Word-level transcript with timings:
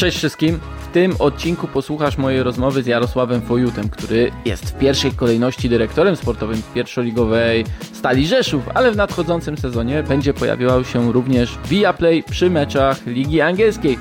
Cześć 0.00 0.18
wszystkim. 0.18 0.60
W 0.78 0.92
tym 0.92 1.14
odcinku 1.18 1.66
posłuchasz 1.66 2.18
mojej 2.18 2.42
rozmowy 2.42 2.82
z 2.82 2.86
Jarosławem 2.86 3.42
Fojutem, 3.42 3.88
który 3.88 4.30
jest 4.44 4.70
w 4.70 4.78
pierwszej 4.78 5.12
kolejności 5.12 5.68
dyrektorem 5.68 6.16
sportowym 6.16 6.62
pierwszoligowej 6.74 7.64
Stali 7.92 8.26
Rzeszów, 8.26 8.62
ale 8.74 8.92
w 8.92 8.96
nadchodzącym 8.96 9.58
sezonie 9.58 10.02
będzie 10.02 10.34
pojawiał 10.34 10.84
się 10.84 11.12
również 11.12 11.58
Viaplay 11.64 12.22
przy 12.22 12.50
meczach 12.50 13.06
Ligi 13.06 13.40
Angielskiej. 13.40 13.98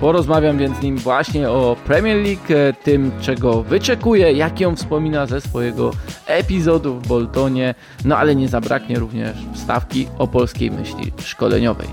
Porozmawiam 0.00 0.58
więc 0.58 0.78
z 0.78 0.82
nim 0.82 0.98
właśnie 0.98 1.50
o 1.50 1.76
Premier 1.86 2.16
League, 2.16 2.76
tym 2.84 3.10
czego 3.20 3.62
wyczekuje, 3.62 4.32
jak 4.32 4.60
ją 4.60 4.76
wspomina 4.76 5.26
ze 5.26 5.40
swojego 5.40 5.90
epizodu 6.26 6.94
w 6.94 7.08
Boltonie, 7.08 7.74
no 8.04 8.16
ale 8.16 8.36
nie 8.36 8.48
zabraknie 8.48 8.98
również 8.98 9.36
wstawki 9.54 10.08
o 10.18 10.28
polskiej 10.28 10.70
myśli 10.70 11.12
szkoleniowej. 11.24 11.88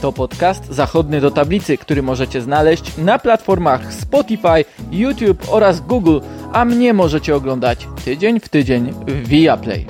To 0.00 0.12
podcast 0.12 0.66
zachodny 0.66 1.20
do 1.20 1.30
tablicy, 1.30 1.78
który 1.78 2.02
możecie 2.02 2.42
znaleźć 2.42 2.96
na 2.96 3.18
platformach 3.18 3.94
Spotify, 3.94 4.64
YouTube 4.92 5.48
oraz 5.48 5.80
Google, 5.80 6.20
a 6.52 6.64
mnie 6.64 6.94
możecie 6.94 7.36
oglądać 7.36 7.86
tydzień 8.04 8.40
w 8.40 8.48
tydzień 8.48 8.92
w 9.06 9.28
Viaplay. 9.28 9.86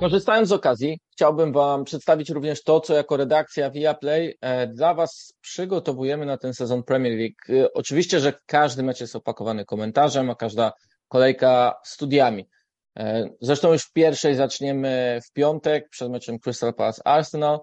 Korzystając 0.00 0.48
z 0.48 0.52
okazji, 0.52 0.98
chciałbym 1.12 1.52
Wam 1.52 1.84
przedstawić 1.84 2.30
również 2.30 2.62
to, 2.62 2.80
co 2.80 2.94
jako 2.94 3.16
redakcja 3.16 3.70
Viaplay 3.70 4.36
e, 4.40 4.66
dla 4.66 4.94
Was 4.94 5.34
przygotowujemy 5.40 6.26
na 6.26 6.36
ten 6.36 6.54
sezon 6.54 6.82
Premier 6.82 7.12
League. 7.18 7.64
E, 7.64 7.72
oczywiście, 7.72 8.20
że 8.20 8.32
każdy 8.46 8.82
mecz 8.82 9.00
jest 9.00 9.16
opakowany 9.16 9.64
komentarzem, 9.64 10.30
a 10.30 10.34
każda 10.34 10.72
kolejka 11.08 11.74
studiami. 11.84 12.48
E, 12.98 13.28
zresztą 13.40 13.72
już 13.72 13.82
w 13.82 13.92
pierwszej 13.92 14.34
zaczniemy 14.34 15.20
w 15.28 15.32
piątek 15.32 15.88
przed 15.88 16.10
meczem 16.10 16.38
Crystal 16.38 16.74
Palace 16.74 17.02
Arsenal. 17.04 17.58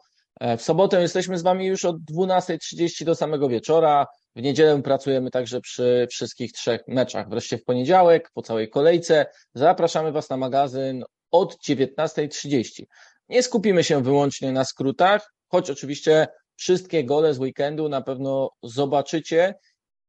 W 0.58 0.62
sobotę 0.62 1.02
jesteśmy 1.02 1.38
z 1.38 1.42
Wami 1.42 1.66
już 1.66 1.86
od 1.86 1.96
12.30 1.98 3.04
do 3.04 3.16
samego 3.16 3.50
wieczora. 3.50 4.06
W 4.36 4.42
niedzielę 4.42 4.82
pracujemy 4.82 5.32
także 5.32 5.62
przy 5.62 6.08
wszystkich 6.12 6.52
trzech 6.52 6.82
meczach. 6.88 7.30
Wreszcie 7.30 7.58
w 7.58 7.64
poniedziałek, 7.64 8.32
po 8.34 8.42
całej 8.42 8.70
kolejce, 8.70 9.26
zapraszamy 9.54 10.12
Was 10.12 10.30
na 10.30 10.38
magazyn 10.38 11.04
od 11.32 11.58
19.30. 11.70 12.84
Nie 13.30 13.44
skupimy 13.44 13.84
się 13.84 14.04
wyłącznie 14.04 14.52
na 14.52 14.66
skrótach, 14.66 15.34
choć 15.48 15.70
oczywiście 15.70 16.28
wszystkie 16.56 17.04
gole 17.04 17.34
z 17.34 17.40
weekendu 17.40 17.90
na 17.90 18.02
pewno 18.02 18.50
zobaczycie 18.64 19.56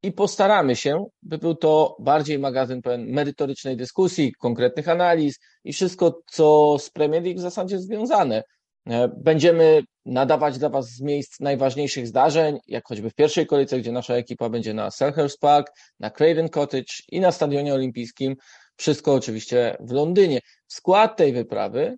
i 0.02 0.12
postaramy 0.12 0.76
się, 0.76 1.04
by 1.22 1.38
był 1.38 1.54
to 1.54 1.96
bardziej 2.00 2.38
magazyn 2.38 2.82
pełen 2.82 3.06
merytorycznej 3.06 3.76
dyskusji, 3.76 4.32
konkretnych 4.38 4.88
analiz 4.88 5.38
i 5.64 5.72
wszystko, 5.72 6.20
co 6.30 6.76
z 6.78 6.90
Premier 6.90 7.22
League 7.22 7.38
w 7.38 7.42
zasadzie 7.42 7.78
związane. 7.78 8.42
E, 8.86 9.08
będziemy 9.08 9.82
nadawać 10.08 10.58
dla 10.58 10.68
Was 10.68 10.90
z 10.90 11.00
miejsc 11.00 11.40
najważniejszych 11.40 12.06
zdarzeń, 12.06 12.58
jak 12.66 12.88
choćby 12.88 13.10
w 13.10 13.14
pierwszej 13.14 13.46
kolejce, 13.46 13.78
gdzie 13.78 13.92
nasza 13.92 14.14
ekipa 14.14 14.48
będzie 14.48 14.74
na 14.74 14.90
Selhurst 14.90 15.40
Park, 15.40 15.72
na 16.00 16.10
Craven 16.10 16.48
Cottage 16.48 16.94
i 17.08 17.20
na 17.20 17.32
Stadionie 17.32 17.74
Olimpijskim. 17.74 18.36
Wszystko 18.76 19.14
oczywiście 19.14 19.76
w 19.80 19.92
Londynie. 19.92 20.40
W 20.66 20.72
skład 20.72 21.16
tej 21.16 21.32
wyprawy 21.32 21.96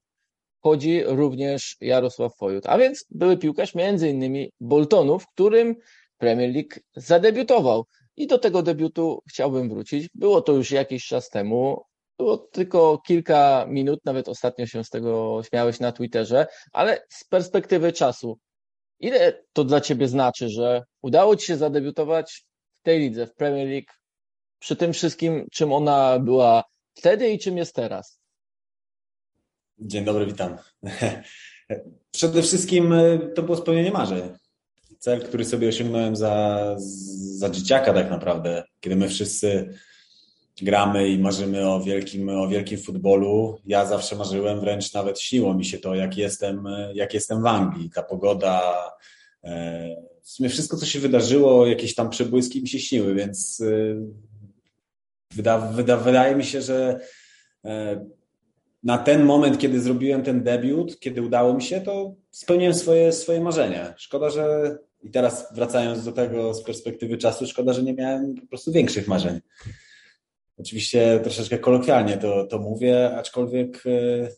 wchodzi 0.58 1.02
również 1.06 1.76
Jarosław 1.80 2.36
Fojut, 2.36 2.66
a 2.66 2.78
więc 2.78 3.04
były 3.10 3.36
piłkarz 3.36 3.72
innymi 4.08 4.52
Boltonu, 4.60 5.18
w 5.18 5.26
którym 5.26 5.74
Premier 6.18 6.50
League 6.54 6.80
zadebiutował. 6.96 7.84
I 8.16 8.26
do 8.26 8.38
tego 8.38 8.62
debiutu 8.62 9.22
chciałbym 9.28 9.68
wrócić. 9.68 10.08
Było 10.14 10.42
to 10.42 10.52
już 10.52 10.70
jakiś 10.70 11.06
czas 11.06 11.28
temu. 11.28 11.82
Było 12.20 12.38
tylko 12.38 12.98
kilka 13.06 13.66
minut, 13.68 14.00
nawet 14.04 14.28
ostatnio 14.28 14.66
się 14.66 14.84
z 14.84 14.90
tego 14.90 15.42
śmiałeś 15.48 15.80
na 15.80 15.92
Twitterze, 15.92 16.46
ale 16.72 17.06
z 17.08 17.24
perspektywy 17.24 17.92
czasu, 17.92 18.38
ile 18.98 19.42
to 19.52 19.64
dla 19.64 19.80
Ciebie 19.80 20.08
znaczy, 20.08 20.48
że 20.48 20.82
udało 21.02 21.36
Ci 21.36 21.46
się 21.46 21.56
zadebiutować 21.56 22.46
w 22.80 22.82
tej 22.82 23.00
lidze, 23.00 23.26
w 23.26 23.34
Premier 23.34 23.68
League, 23.68 23.92
przy 24.58 24.76
tym 24.76 24.92
wszystkim, 24.92 25.46
czym 25.52 25.72
ona 25.72 26.18
była 26.18 26.64
wtedy 26.94 27.30
i 27.30 27.38
czym 27.38 27.56
jest 27.56 27.74
teraz? 27.74 28.20
Dzień 29.78 30.04
dobry, 30.04 30.26
witam. 30.26 30.56
Przede 32.10 32.42
wszystkim 32.42 32.92
e, 32.92 33.18
to 33.18 33.42
było 33.42 33.56
spełnienie 33.56 33.92
marzeń. 33.92 34.22
Cel, 34.98 35.24
który 35.24 35.44
sobie 35.44 35.68
osiągnąłem 35.68 36.16
za, 36.16 36.66
za 37.38 37.50
dzieciaka 37.50 37.94
tak 37.94 38.10
naprawdę, 38.10 38.64
kiedy 38.80 38.96
my 38.96 39.08
wszyscy 39.08 39.74
gramy 40.62 41.08
i 41.08 41.18
marzymy 41.18 41.70
o 41.70 41.80
wielkim, 41.80 42.28
o 42.28 42.48
wielkim 42.48 42.78
futbolu. 42.78 43.58
Ja 43.66 43.86
zawsze 43.86 44.16
marzyłem, 44.16 44.60
wręcz 44.60 44.94
nawet 44.94 45.20
śniło 45.20 45.54
mi 45.54 45.64
się 45.64 45.78
to, 45.78 45.94
jak 45.94 46.16
jestem, 46.16 46.64
jak 46.94 47.14
jestem 47.14 47.42
w 47.42 47.46
Anglii. 47.46 47.90
Ta 47.90 48.02
pogoda, 48.02 48.74
e, 49.44 50.10
w 50.22 50.30
sumie 50.30 50.48
wszystko, 50.48 50.76
co 50.76 50.86
się 50.86 51.00
wydarzyło, 51.00 51.66
jakieś 51.66 51.94
tam 51.94 52.10
przebłyski 52.10 52.62
mi 52.62 52.68
się 52.68 52.78
śniły, 52.78 53.14
więc 53.14 53.60
e, 53.60 53.94
wyda, 55.34 55.58
wyda, 55.58 55.96
wydaje 55.96 56.36
mi 56.36 56.44
się, 56.44 56.62
że 56.62 57.00
e, 57.64 58.04
na 58.82 58.98
ten 58.98 59.24
moment, 59.24 59.58
kiedy 59.58 59.80
zrobiłem 59.80 60.22
ten 60.22 60.42
debiut, 60.42 61.00
kiedy 61.00 61.22
udało 61.22 61.54
mi 61.54 61.62
się, 61.62 61.80
to 61.80 62.14
spełniłem 62.30 62.74
swoje, 62.74 63.12
swoje 63.12 63.40
marzenia. 63.40 63.94
Szkoda, 63.96 64.30
że 64.30 64.76
i 65.02 65.10
teraz 65.10 65.54
wracając 65.54 66.04
do 66.04 66.12
tego 66.12 66.54
z 66.54 66.62
perspektywy 66.62 67.18
czasu, 67.18 67.46
szkoda, 67.46 67.72
że 67.72 67.82
nie 67.82 67.94
miałem 67.94 68.34
po 68.34 68.46
prostu 68.46 68.72
większych 68.72 69.08
marzeń. 69.08 69.40
Oczywiście 70.60 71.20
troszeczkę 71.22 71.58
kolokwialnie 71.58 72.16
to, 72.16 72.46
to 72.46 72.58
mówię, 72.58 73.16
aczkolwiek 73.16 73.82
e, 73.86 74.28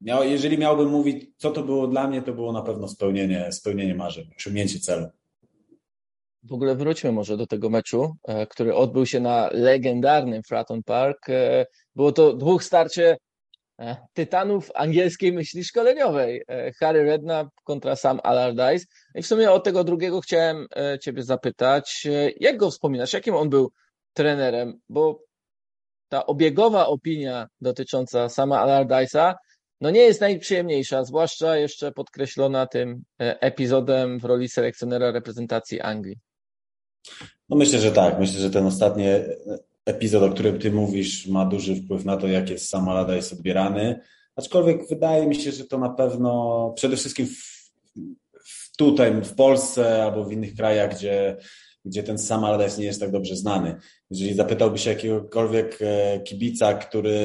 miał, 0.00 0.24
jeżeli 0.24 0.58
miałbym 0.58 0.88
mówić, 0.88 1.26
co 1.36 1.50
to 1.50 1.62
było 1.62 1.86
dla 1.86 2.08
mnie, 2.08 2.22
to 2.22 2.32
było 2.32 2.52
na 2.52 2.62
pewno 2.62 2.88
spełnienie, 2.88 3.52
spełnienie 3.52 3.94
marzeń, 3.94 4.30
osiągnięcie 4.36 4.80
celu. 4.80 5.06
W 6.42 6.52
ogóle 6.52 6.74
wróćmy 6.74 7.12
może 7.12 7.36
do 7.36 7.46
tego 7.46 7.70
meczu, 7.70 8.16
e, 8.24 8.46
który 8.46 8.74
odbył 8.74 9.06
się 9.06 9.20
na 9.20 9.50
legendarnym 9.52 10.42
Fratton 10.42 10.82
Park. 10.82 11.28
E, 11.28 11.66
było 11.96 12.12
to 12.12 12.34
dwóch 12.34 12.64
starcie 12.64 13.16
tytanów 14.12 14.70
angielskiej 14.74 15.32
myśli 15.32 15.64
szkoleniowej. 15.64 16.42
Harry 16.80 17.04
Redknapp 17.04 17.50
kontra 17.64 17.96
Sam 17.96 18.20
Allardyce. 18.22 18.86
I 19.14 19.22
w 19.22 19.26
sumie 19.26 19.50
od 19.50 19.64
tego 19.64 19.84
drugiego 19.84 20.20
chciałem 20.20 20.66
Ciebie 21.00 21.22
zapytać, 21.22 22.06
jak 22.40 22.56
go 22.56 22.70
wspominasz? 22.70 23.12
Jakim 23.12 23.34
on 23.34 23.50
był 23.50 23.72
trenerem? 24.12 24.80
Bo 24.88 25.20
ta 26.10 26.26
obiegowa 26.26 26.86
opinia 26.86 27.46
dotycząca 27.60 28.28
sama 28.28 28.66
Allardyce'a 28.66 29.34
no 29.80 29.90
nie 29.90 30.00
jest 30.00 30.20
najprzyjemniejsza, 30.20 31.04
zwłaszcza 31.04 31.56
jeszcze 31.56 31.92
podkreślona 31.92 32.66
tym 32.66 33.02
e, 33.20 33.40
epizodem 33.40 34.18
w 34.18 34.24
roli 34.24 34.48
selekcjonera 34.48 35.10
reprezentacji 35.10 35.80
Anglii. 35.80 36.16
No 37.48 37.56
myślę, 37.56 37.78
że 37.78 37.92
tak. 37.92 38.18
Myślę, 38.18 38.40
że 38.40 38.50
ten 38.50 38.66
ostatni 38.66 39.04
epizod, 39.86 40.22
o 40.22 40.34
którym 40.34 40.58
ty 40.58 40.72
mówisz, 40.72 41.26
ma 41.26 41.44
duży 41.44 41.76
wpływ 41.76 42.04
na 42.04 42.16
to, 42.16 42.26
jak 42.26 42.50
jest 42.50 42.68
sam 42.68 42.88
Allardyce 42.88 43.36
odbierany. 43.36 44.00
Aczkolwiek 44.36 44.88
wydaje 44.88 45.26
mi 45.26 45.34
się, 45.34 45.52
że 45.52 45.64
to 45.64 45.78
na 45.78 45.90
pewno 45.90 46.72
przede 46.76 46.96
wszystkim 46.96 47.26
w, 47.26 47.70
w 48.44 48.76
tutaj, 48.76 49.22
w 49.22 49.34
Polsce 49.34 50.04
albo 50.04 50.24
w 50.24 50.32
innych 50.32 50.54
krajach, 50.54 50.94
gdzie 50.94 51.36
gdzie 51.84 52.02
ten 52.02 52.18
sam 52.18 52.44
Allardyce 52.44 52.80
nie 52.80 52.86
jest 52.86 53.00
tak 53.00 53.10
dobrze 53.10 53.36
znany. 53.36 53.76
Jeżeli 54.10 54.34
zapytałbyś 54.34 54.86
jakiegokolwiek 54.86 55.78
e, 55.80 56.20
kibica, 56.20 56.74
który 56.74 57.18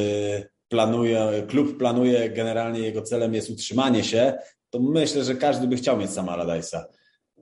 planuje, 0.68 1.44
klub 1.48 1.78
planuje, 1.78 2.30
generalnie 2.30 2.80
jego 2.80 3.02
celem 3.02 3.34
jest 3.34 3.50
utrzymanie 3.50 4.04
się, 4.04 4.34
to 4.70 4.80
myślę, 4.80 5.24
że 5.24 5.36
każdy 5.36 5.68
by 5.68 5.76
chciał 5.76 5.98
mieć 5.98 6.12
sama 6.12 6.38
Allardyce'a. 6.38 6.84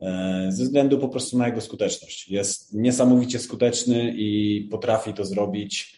E, 0.01 0.47
ze 0.51 0.63
względu 0.63 0.99
po 0.99 1.09
prostu 1.09 1.37
na 1.37 1.47
jego 1.47 1.61
skuteczność. 1.61 2.29
Jest 2.29 2.73
niesamowicie 2.73 3.39
skuteczny 3.39 4.13
i 4.17 4.61
potrafi 4.71 5.13
to 5.13 5.25
zrobić 5.25 5.97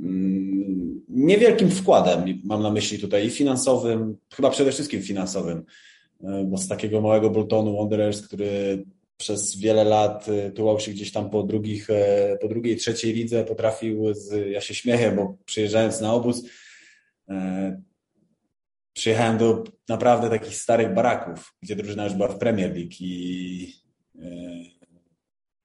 mm, 0.00 1.00
niewielkim 1.08 1.70
wkładem, 1.70 2.40
mam 2.44 2.62
na 2.62 2.70
myśli 2.70 2.98
tutaj 2.98 3.26
i 3.26 3.30
finansowym, 3.30 4.16
chyba 4.34 4.50
przede 4.50 4.72
wszystkim 4.72 5.02
finansowym, 5.02 5.64
e, 6.24 6.44
bo 6.44 6.58
z 6.58 6.68
takiego 6.68 7.00
małego 7.00 7.30
Boltonu 7.30 7.76
Wanderers, 7.76 8.26
który 8.26 8.84
przez 9.18 9.56
wiele 9.56 9.84
lat 9.84 10.28
y, 10.28 10.50
tułał 10.50 10.80
się 10.80 10.90
gdzieś 10.90 11.12
tam 11.12 11.30
po, 11.30 11.42
drugich, 11.42 11.90
e, 11.90 12.36
po 12.40 12.48
drugiej, 12.48 12.76
trzeciej 12.76 13.12
lidze, 13.12 13.44
potrafił, 13.44 14.14
z, 14.14 14.50
ja 14.50 14.60
się 14.60 14.74
śmieję, 14.74 15.12
bo 15.12 15.36
przyjeżdżając 15.44 16.00
na 16.00 16.12
obóz, 16.12 16.44
e, 17.28 17.82
przyjechałem 18.92 19.38
do 19.38 19.64
naprawdę 19.88 20.30
takich 20.30 20.54
starych 20.54 20.94
baraków, 20.94 21.54
gdzie 21.62 21.76
drużyna 21.76 22.04
już 22.04 22.14
była 22.14 22.28
w 22.28 22.38
Premier 22.38 22.76
League 22.76 22.94
i 23.00 23.74
e, 24.18 24.28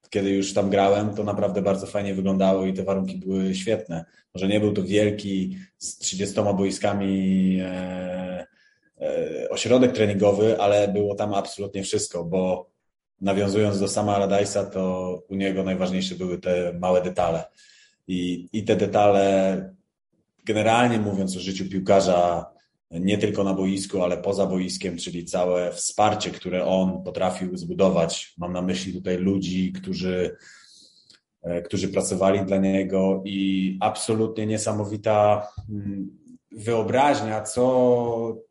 kiedy 0.09 0.29
już 0.29 0.53
tam 0.53 0.69
grałem, 0.69 1.15
to 1.15 1.23
naprawdę 1.23 1.61
bardzo 1.61 1.87
fajnie 1.87 2.13
wyglądało 2.13 2.65
i 2.65 2.73
te 2.73 2.83
warunki 2.83 3.17
były 3.17 3.55
świetne. 3.55 4.05
Może 4.35 4.47
nie 4.47 4.59
był 4.59 4.73
to 4.73 4.83
wielki 4.83 5.57
z 5.77 5.97
30 5.97 6.41
boiskami 6.57 7.61
ośrodek 9.49 9.91
treningowy, 9.91 10.59
ale 10.59 10.87
było 10.87 11.15
tam 11.15 11.33
absolutnie 11.33 11.83
wszystko, 11.83 12.23
bo 12.23 12.72
nawiązując 13.23 13.79
do 13.79 13.87
sama 13.87 14.19
Allardyce'a, 14.19 14.65
to 14.65 15.23
u 15.29 15.35
niego 15.35 15.63
najważniejsze 15.63 16.15
były 16.15 16.37
te 16.37 16.73
małe 16.79 17.01
detale. 17.01 17.43
I, 18.07 18.49
I 18.53 18.63
te 18.63 18.75
detale, 18.75 19.75
generalnie 20.45 20.99
mówiąc 20.99 21.37
o 21.37 21.39
życiu 21.39 21.69
piłkarza, 21.69 22.45
nie 22.91 23.17
tylko 23.17 23.43
na 23.43 23.53
boisku, 23.53 24.03
ale 24.03 24.17
poza 24.17 24.45
boiskiem, 24.45 24.97
czyli 24.97 25.25
całe 25.25 25.71
wsparcie, 25.71 26.31
które 26.31 26.65
on 26.65 27.03
potrafił 27.03 27.57
zbudować. 27.57 28.33
Mam 28.37 28.53
na 28.53 28.61
myśli 28.61 28.93
tutaj 28.93 29.17
ludzi, 29.17 29.71
którzy, 29.71 30.35
e, 31.41 31.61
którzy 31.61 31.87
pracowali 31.87 32.45
dla 32.45 32.57
niego 32.57 33.21
i 33.25 33.77
absolutnie 33.81 34.45
niesamowita 34.45 35.47
mm, 35.69 36.17
wyobraźnia, 36.51 37.41
co 37.41 38.43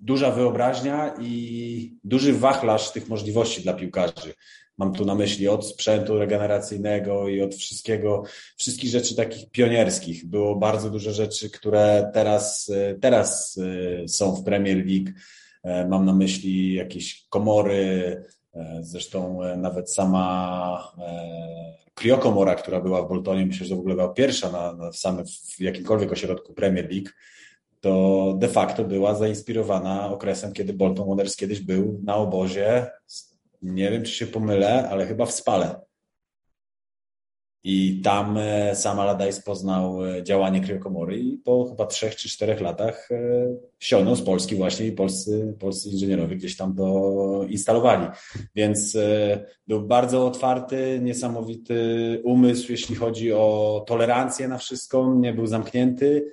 duża 0.00 0.30
wyobraźnia 0.30 1.14
i 1.20 1.96
duży 2.04 2.32
wachlarz 2.32 2.92
tych 2.92 3.08
możliwości 3.08 3.62
dla 3.62 3.72
piłkarzy. 3.72 4.34
Mam 4.78 4.92
tu 4.92 5.04
na 5.04 5.14
myśli 5.14 5.48
od 5.48 5.66
sprzętu 5.66 6.18
regeneracyjnego 6.18 7.28
i 7.28 7.42
od 7.42 7.54
wszystkiego, 7.54 8.22
wszystkich 8.56 8.90
rzeczy 8.90 9.16
takich 9.16 9.50
pionierskich. 9.50 10.26
Było 10.26 10.56
bardzo 10.56 10.90
dużo 10.90 11.12
rzeczy, 11.12 11.50
które 11.50 12.10
teraz, 12.14 12.70
teraz 13.00 13.58
e, 13.58 14.08
są 14.08 14.36
w 14.36 14.44
Premier 14.44 14.76
League. 14.86 15.10
E, 15.62 15.88
mam 15.88 16.04
na 16.04 16.12
myśli 16.12 16.74
jakieś 16.74 17.26
komory, 17.28 18.22
e, 18.54 18.78
zresztą 18.80 19.40
nawet 19.56 19.92
sama 19.92 20.92
kriokomora, 21.94 22.54
która 22.54 22.80
była 22.80 23.02
w 23.02 23.08
Boltonie, 23.08 23.46
myślę, 23.46 23.66
że 23.66 23.76
w 23.76 23.78
ogóle 23.78 23.94
była 23.94 24.08
pierwsza 24.08 24.52
na, 24.52 24.72
na 24.72 24.92
samym, 24.92 25.26
w 25.26 25.60
jakimkolwiek 25.60 26.12
ośrodku 26.12 26.54
Premier 26.54 26.90
League 26.90 27.10
to 27.80 28.34
de 28.38 28.48
facto 28.48 28.84
była 28.84 29.14
zainspirowana 29.14 30.12
okresem, 30.12 30.52
kiedy 30.52 30.72
Bolton 30.72 31.08
Wanderers 31.08 31.36
kiedyś 31.36 31.60
był 31.60 32.00
na 32.04 32.16
obozie 32.16 32.90
nie 33.62 33.90
wiem, 33.90 34.02
czy 34.02 34.12
się 34.12 34.26
pomylę, 34.26 34.88
ale 34.88 35.06
chyba 35.06 35.26
w 35.26 35.32
Spale. 35.32 35.80
I 37.64 38.00
tam 38.04 38.38
e, 38.38 38.74
sam 38.76 39.00
Allardyce 39.00 39.42
poznał 39.42 40.06
e, 40.06 40.22
działanie 40.22 40.60
kryokomory 40.60 41.18
i 41.20 41.38
po 41.38 41.64
chyba 41.64 41.86
trzech 41.86 42.16
czy 42.16 42.28
czterech 42.28 42.60
latach 42.60 43.08
e, 43.10 43.16
ściągnął 43.78 44.16
z 44.16 44.22
Polski 44.22 44.56
właśnie 44.56 44.86
i 44.86 44.92
polscy, 44.92 45.56
polscy 45.58 45.88
inżynierowie 45.90 46.36
gdzieś 46.36 46.56
tam 46.56 46.76
to 46.76 47.44
instalowali. 47.48 48.06
Więc 48.54 48.96
był 49.66 49.82
bardzo 49.82 50.26
otwarty, 50.26 51.00
niesamowity 51.02 51.76
umysł, 52.24 52.72
jeśli 52.72 52.94
chodzi 52.94 53.32
o 53.32 53.84
tolerancję 53.86 54.48
na 54.48 54.58
wszystko, 54.58 55.14
nie 55.14 55.32
był 55.32 55.46
zamknięty. 55.46 56.30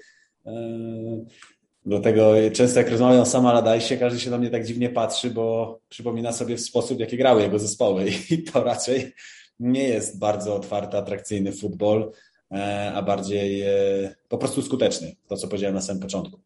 Dlatego 1.85 2.33
często 2.53 2.79
jak 2.79 2.89
rozmawiam 2.89 3.25
z 3.25 3.29
sama 3.29 3.53
Ladajsie, 3.53 3.97
każdy 3.97 4.19
się 4.19 4.29
na 4.29 4.37
mnie 4.37 4.49
tak 4.49 4.65
dziwnie 4.65 4.89
patrzy, 4.89 5.29
bo 5.29 5.79
przypomina 5.89 6.31
sobie 6.31 6.57
w 6.57 6.61
sposób, 6.61 6.99
jaki 6.99 7.17
grały 7.17 7.41
jego 7.41 7.59
zespoły 7.59 8.05
i 8.31 8.43
to 8.43 8.63
raczej 8.63 9.13
nie 9.59 9.83
jest 9.83 10.19
bardzo 10.19 10.55
otwarty, 10.55 10.97
atrakcyjny 10.97 11.51
futbol, 11.51 12.11
e, 12.51 12.91
a 12.95 13.01
bardziej 13.01 13.61
e, 13.61 14.15
po 14.29 14.37
prostu 14.37 14.61
skuteczny, 14.61 15.15
to 15.27 15.37
co 15.37 15.47
powiedziałem 15.47 15.75
na 15.75 15.81
samym 15.81 16.01
początku. 16.01 16.39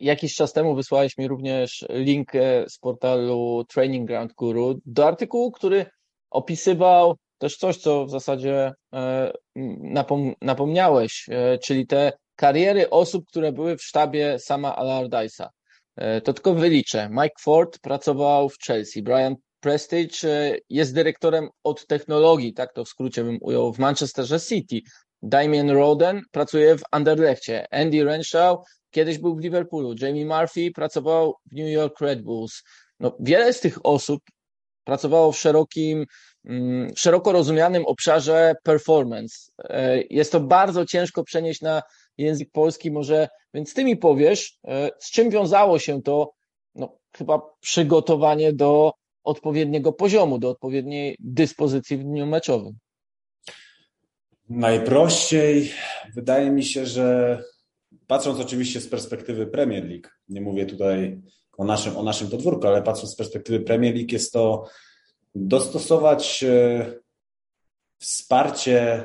Jakiś 0.00 0.34
czas 0.34 0.52
temu 0.52 0.74
wysłałeś 0.74 1.18
mi 1.18 1.28
również 1.28 1.84
link 1.88 2.34
e, 2.34 2.64
z 2.68 2.78
portalu 2.78 3.64
Training 3.68 4.08
Ground 4.08 4.32
Guru 4.32 4.80
do 4.86 5.06
artykułu, 5.06 5.52
który 5.52 5.86
opisywał 6.30 7.16
też 7.38 7.56
coś, 7.56 7.76
co 7.76 8.06
w 8.06 8.10
zasadzie 8.10 8.72
napom 9.80 10.34
napomniałeś, 10.40 11.26
czyli 11.62 11.86
te 11.86 12.12
kariery 12.40 12.90
osób, 12.90 13.26
które 13.26 13.52
były 13.52 13.76
w 13.76 13.82
sztabie 13.82 14.38
sama 14.38 14.76
Allardyce'a. 14.76 15.48
E, 15.96 16.20
to 16.20 16.32
tylko 16.32 16.54
wyliczę. 16.54 17.08
Mike 17.10 17.40
Ford 17.40 17.78
pracował 17.78 18.48
w 18.48 18.58
Chelsea, 18.58 19.02
Brian 19.02 19.36
Prestige 19.60 20.58
jest 20.68 20.94
dyrektorem 20.94 21.48
od 21.64 21.86
technologii, 21.86 22.54
tak 22.54 22.72
to 22.72 22.84
w 22.84 22.88
skrócie 22.88 23.24
bym 23.24 23.38
ujął, 23.40 23.72
w 23.72 23.78
Manchesterze 23.78 24.40
City. 24.40 24.80
Damien 25.22 25.70
Roden 25.70 26.22
pracuje 26.30 26.78
w 26.78 26.82
Anderlechcie. 26.90 27.66
Andy 27.70 28.04
Renshaw 28.04 28.58
kiedyś 28.90 29.18
był 29.18 29.36
w 29.36 29.40
Liverpoolu. 29.40 29.94
Jamie 30.00 30.26
Murphy 30.26 30.70
pracował 30.74 31.34
w 31.52 31.56
New 31.56 31.72
York 31.72 32.00
Red 32.00 32.22
Bulls. 32.22 32.62
No, 33.00 33.16
wiele 33.20 33.52
z 33.52 33.60
tych 33.60 33.86
osób 33.86 34.20
pracowało 34.84 35.32
w 35.32 35.38
szerokim, 35.38 36.06
mm, 36.44 36.90
szeroko 36.96 37.32
rozumianym 37.32 37.86
obszarze 37.86 38.54
performance. 38.62 39.36
E, 39.58 40.02
jest 40.10 40.32
to 40.32 40.40
bardzo 40.40 40.86
ciężko 40.86 41.24
przenieść 41.24 41.60
na 41.60 41.82
język 42.18 42.50
polski 42.52 42.90
może, 42.90 43.28
więc 43.54 43.74
ty 43.74 43.84
mi 43.84 43.96
powiesz, 43.96 44.58
e, 44.64 44.90
z 44.98 45.10
czym 45.10 45.30
wiązało 45.30 45.78
się 45.78 46.02
to, 46.02 46.32
no 46.74 46.98
chyba 47.16 47.40
przygotowanie 47.60 48.52
do 48.52 48.92
odpowiedniego 49.24 49.92
poziomu, 49.92 50.38
do 50.38 50.50
odpowiedniej 50.50 51.16
dyspozycji 51.20 51.96
w 51.96 52.04
dniu 52.04 52.26
meczowym. 52.26 52.78
Najprościej 54.48 55.72
wydaje 56.14 56.50
mi 56.50 56.64
się, 56.64 56.86
że 56.86 57.38
patrząc 58.06 58.40
oczywiście 58.40 58.80
z 58.80 58.88
perspektywy 58.88 59.46
Premier 59.46 59.84
League, 59.84 60.08
nie 60.28 60.40
mówię 60.40 60.66
tutaj 60.66 61.20
o 61.58 61.64
naszym, 61.64 61.96
o 61.96 62.02
naszym 62.02 62.30
podwórku, 62.30 62.66
ale 62.66 62.82
patrząc 62.82 63.12
z 63.12 63.16
perspektywy 63.16 63.60
Premier 63.60 63.94
League, 63.94 64.12
jest 64.12 64.32
to 64.32 64.68
dostosować 65.34 66.44
e, 66.44 66.92
wsparcie 67.98 69.04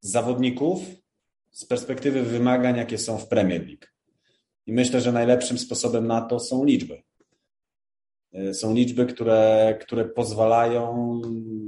zawodników 0.00 0.80
z 1.56 1.64
perspektywy 1.64 2.22
wymagań, 2.22 2.76
jakie 2.76 2.98
są 2.98 3.18
w 3.18 3.28
Premier 3.28 3.66
League. 3.66 3.86
I 4.66 4.72
myślę, 4.72 5.00
że 5.00 5.12
najlepszym 5.12 5.58
sposobem 5.58 6.06
na 6.06 6.20
to 6.20 6.40
są 6.40 6.64
liczby. 6.64 7.02
E, 8.32 8.54
są 8.54 8.74
liczby, 8.74 9.06
które, 9.06 9.78
które 9.80 10.04
pozwalają 10.04 11.20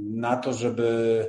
na 0.09 0.37
to, 0.37 0.53
żeby 0.53 1.25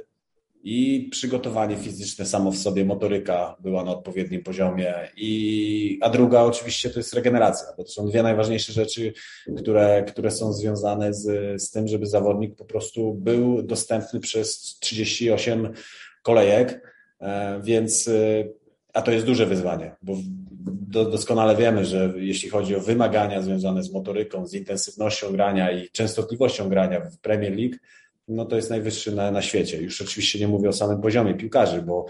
i 0.62 1.08
przygotowanie 1.10 1.76
fizyczne 1.76 2.26
samo 2.26 2.50
w 2.52 2.56
sobie, 2.56 2.84
motoryka 2.84 3.56
była 3.60 3.84
na 3.84 3.90
odpowiednim 3.90 4.42
poziomie, 4.42 4.94
i, 5.16 5.98
a 6.02 6.10
druga 6.10 6.42
oczywiście 6.42 6.90
to 6.90 7.00
jest 7.00 7.14
regeneracja, 7.14 7.66
bo 7.76 7.84
to 7.84 7.90
są 7.90 8.06
dwie 8.06 8.22
najważniejsze 8.22 8.72
rzeczy, 8.72 9.12
które, 9.56 10.04
które 10.08 10.30
są 10.30 10.52
związane 10.52 11.14
z, 11.14 11.62
z 11.62 11.70
tym, 11.70 11.88
żeby 11.88 12.06
zawodnik 12.06 12.56
po 12.56 12.64
prostu 12.64 13.14
był 13.14 13.62
dostępny 13.62 14.20
przez 14.20 14.78
38 14.80 15.72
kolejek 16.22 16.89
więc, 17.62 18.08
e, 18.08 18.44
a 18.92 19.02
to 19.02 19.10
jest 19.10 19.26
duże 19.26 19.46
wyzwanie, 19.46 19.96
bo 20.02 20.16
doskonale 20.90 21.56
wiemy, 21.56 21.84
że 21.84 22.12
jeśli 22.16 22.48
chodzi 22.48 22.76
o 22.76 22.80
wymagania 22.80 23.42
związane 23.42 23.82
z 23.82 23.92
motoryką, 23.92 24.46
z 24.46 24.54
intensywnością 24.54 25.32
grania 25.32 25.70
i 25.70 25.90
częstotliwością 25.90 26.68
grania 26.68 27.00
w 27.00 27.18
Premier 27.18 27.56
League, 27.56 27.76
no 28.28 28.44
to 28.44 28.56
jest 28.56 28.70
najwyższy 28.70 29.14
na, 29.14 29.30
na 29.30 29.42
świecie. 29.42 29.82
Już 29.82 30.02
oczywiście 30.02 30.38
nie 30.38 30.48
mówię 30.48 30.68
o 30.68 30.72
samym 30.72 31.00
poziomie 31.00 31.34
piłkarzy, 31.34 31.82
bo 31.82 32.06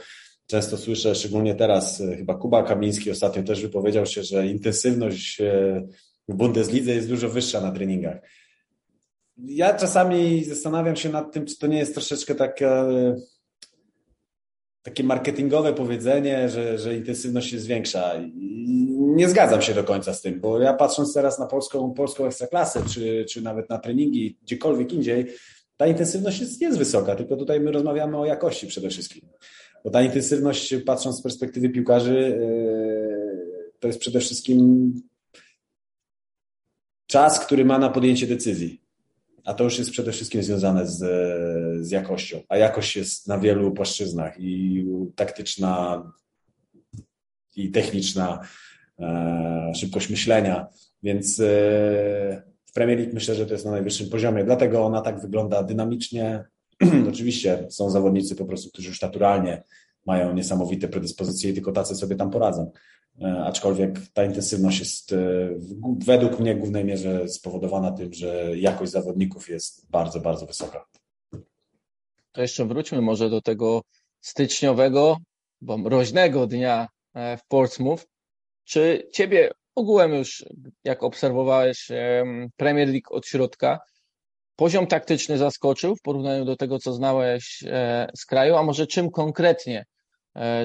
często 0.47 0.77
słyszę, 0.77 1.15
szczególnie 1.15 1.55
teraz, 1.55 2.01
e, 2.01 2.17
chyba 2.17 2.35
Kuba 2.35 2.63
Kamiński 2.63 3.11
ostatnio 3.11 3.43
też 3.43 3.63
wypowiedział 3.63 4.07
się, 4.07 4.23
że 4.23 4.47
intensywność 4.47 5.39
w 6.29 6.35
Bundeslidze 6.35 6.93
jest 6.93 7.09
dużo 7.09 7.29
wyższa 7.29 7.61
na 7.61 7.73
treningach. 7.73 8.19
Ja 9.37 9.75
czasami 9.75 10.45
zastanawiam 10.45 10.97
się 10.97 11.09
nad 11.09 11.33
tym, 11.33 11.47
czy 11.47 11.59
to 11.59 11.67
nie 11.67 11.79
jest 11.79 11.95
troszeczkę 11.95 12.35
taka 12.35 12.87
takie 14.83 15.05
marketingowe 15.05 15.73
powiedzenie, 15.73 16.49
że, 16.49 16.79
że 16.79 16.97
intensywność 16.97 17.51
się 17.51 17.59
zwiększa. 17.59 18.15
nie 18.97 19.29
zgadzam 19.29 19.63
się 19.63 19.75
do 19.75 19.85
końca 19.85 20.15
z 20.15 20.23
tym, 20.23 20.41
bo 20.41 20.61
ja 20.61 20.75
patrząc 20.75 21.15
teraz 21.15 21.39
na 21.39 21.47
polską, 21.47 21.95
polską 21.95 22.27
ekstraklasę, 22.27 22.83
czy, 22.95 23.25
czy 23.29 23.43
nawet 23.43 23.71
na 23.71 23.79
treningi 23.79 24.39
gdziekolwiek 24.43 24.93
indziej, 24.93 25.27
ta 25.77 25.87
intensywność 25.87 26.41
jest, 26.41 26.61
jest 26.61 26.79
wysoka, 26.79 27.17
tylko 27.17 27.37
tutaj 27.37 27.61
my 27.61 27.73
rozmawiamy 27.73 28.19
o 28.19 28.27
jakości 28.27 28.67
przede 28.67 28.91
wszystkim. 28.91 29.29
Bo 29.85 29.91
ta 29.91 30.03
intensywność, 30.03 30.75
patrząc 30.87 31.19
z 31.19 31.23
perspektywy 31.23 31.69
piłkarzy, 31.69 32.39
yy, 32.41 33.73
to 33.81 33.87
jest 33.87 34.01
przede 34.01 34.21
wszystkim 34.21 34.93
czas, 37.07 37.47
który 37.47 37.65
ma 37.65 37.79
na 37.79 37.91
podjęcie 37.91 38.27
decyzji 38.27 38.83
a 39.45 39.55
to 39.55 39.65
już 39.65 39.79
jest 39.79 39.91
przede 39.91 40.13
wszystkim 40.13 40.43
związane 40.43 40.87
z, 40.87 40.99
z 41.87 41.91
jakością, 41.91 42.41
a 42.49 42.57
jakość 42.57 42.97
jest 42.97 43.29
na 43.29 43.39
wielu 43.39 43.73
płaszczyznach 43.73 44.41
i 44.41 44.87
taktyczna, 45.17 46.03
i 47.57 47.71
techniczna, 47.71 48.41
e, 48.99 49.73
szybkość 49.75 50.11
myślenia, 50.11 50.67
więc 51.03 51.41
e, 51.41 51.45
w 52.67 52.73
Premier 52.73 52.99
League 52.99 53.15
myślę, 53.15 53.35
że 53.35 53.47
to 53.47 53.53
jest 53.53 53.65
na 53.65 53.71
najwyższym 53.71 54.09
poziomie, 54.09 54.45
dlatego 54.45 54.85
ona 54.85 55.01
tak 55.01 55.21
wygląda 55.21 55.63
dynamicznie. 55.63 56.45
Oczywiście 57.11 57.67
są 57.71 57.91
zawodnicy 57.91 58.37
po 58.37 58.45
prostu, 58.45 58.71
którzy 58.71 58.89
już 58.89 59.03
naturalnie 59.03 59.63
mają 60.07 60.35
niesamowite 60.35 60.89
predyspozycje 60.89 61.51
i 61.51 61.55
tylko 61.55 61.73
tacy 61.73 61.95
sobie 61.95 62.17
tam 62.17 62.31
poradzą. 62.31 62.73
E, 63.21 63.45
aczkolwiek 63.45 63.99
ta 64.13 64.25
intensywność 64.25 64.79
jest 64.79 65.13
e, 65.13 65.17
według 66.07 66.41
mnie 66.41 66.55
w 66.55 66.59
głównej 66.59 66.85
mierze 66.85 67.29
spowodowana 67.29 67.93
tym, 67.93 68.13
że 68.13 68.59
jakość 68.59 68.93
zawodników 68.93 69.49
jest 69.49 69.91
bardzo, 69.91 70.21
bardzo 70.21 70.47
wysoka. 70.47 70.85
To 72.33 72.43
jeszcze 72.43 72.65
wróćmy 72.65 73.01
może 73.01 73.31
do 73.31 73.41
tego 73.41 73.83
styczniowego, 74.21 75.17
bo 75.61 75.79
mroźnego 75.79 76.47
dnia 76.47 76.89
e, 77.15 77.37
w 77.37 77.47
Portsmouth. 77.47 78.07
Czy 78.65 79.09
ciebie 79.13 79.51
ogółem 79.75 80.15
już, 80.15 80.45
jak 80.85 81.03
obserwowałeś 81.03 81.89
Premier 82.57 82.89
League 82.89 83.15
od 83.15 83.27
środka, 83.27 83.79
poziom 84.57 84.87
taktyczny 84.87 85.39
zaskoczył 85.39 85.97
w 85.97 86.03
porównaniu 86.03 86.45
do 86.45 86.57
tego, 86.57 86.79
co 86.79 86.93
znałeś 86.93 87.65
z 88.17 88.27
kraju, 88.27 88.57
a 88.57 88.63
może 88.63 88.87
czym 88.87 89.11
konkretnie? 89.11 89.85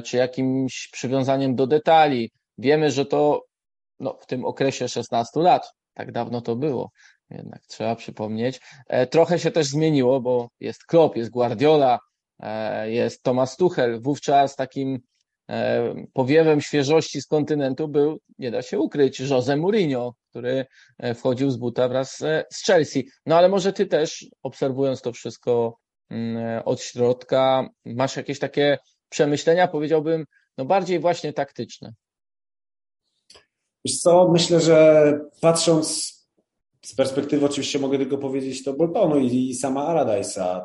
Czy 0.03 0.17
jakimś 0.17 0.89
przywiązaniem 0.91 1.55
do 1.55 1.67
detali, 1.67 2.31
Wiemy, 2.57 2.91
że 2.91 3.05
to 3.05 3.45
no, 3.99 4.17
w 4.21 4.25
tym 4.25 4.45
okresie 4.45 4.89
16 4.89 5.39
lat. 5.39 5.71
Tak 5.93 6.11
dawno 6.11 6.41
to 6.41 6.55
było, 6.55 6.91
jednak 7.29 7.65
trzeba 7.67 7.95
przypomnieć. 7.95 8.59
E, 8.87 9.07
trochę 9.07 9.39
się 9.39 9.51
też 9.51 9.67
zmieniło, 9.67 10.21
bo 10.21 10.49
jest 10.59 10.85
Klopp, 10.85 11.15
jest 11.15 11.31
Guardiola, 11.31 11.99
e, 12.39 12.91
jest 12.91 13.23
Thomas 13.23 13.57
Tuchel. 13.57 14.01
Wówczas 14.01 14.55
takim 14.55 14.99
e, 15.49 15.93
powiewem 16.13 16.61
świeżości 16.61 17.21
z 17.21 17.27
kontynentu 17.27 17.87
był, 17.87 18.19
nie 18.39 18.51
da 18.51 18.61
się 18.61 18.79
ukryć, 18.79 19.19
Jose 19.19 19.57
Mourinho, 19.57 20.15
który 20.29 20.65
wchodził 21.15 21.51
z 21.51 21.57
buta 21.57 21.87
wraz 21.87 22.17
z 22.53 22.65
Chelsea. 22.65 23.09
No 23.25 23.37
ale 23.37 23.49
może 23.49 23.73
ty 23.73 23.85
też, 23.85 24.25
obserwując 24.43 25.01
to 25.01 25.13
wszystko 25.13 25.77
mm, 26.09 26.61
od 26.65 26.81
środka, 26.81 27.69
masz 27.85 28.15
jakieś 28.15 28.39
takie 28.39 28.77
przemyślenia, 29.09 29.67
powiedziałbym, 29.67 30.25
no 30.57 30.65
bardziej 30.65 30.99
właśnie 30.99 31.33
taktyczne. 31.33 31.93
Wiesz 33.85 33.97
co, 33.97 34.29
myślę, 34.31 34.61
że 34.61 35.19
patrząc 35.41 36.15
z 36.85 36.95
perspektywy, 36.95 37.45
oczywiście 37.45 37.79
mogę 37.79 37.97
tylko 37.97 38.17
powiedzieć 38.17 38.63
to 38.63 38.73
Boltonu 38.73 39.19
i, 39.19 39.49
i 39.49 39.55
sama 39.55 39.81
Allardyce'a, 39.81 40.61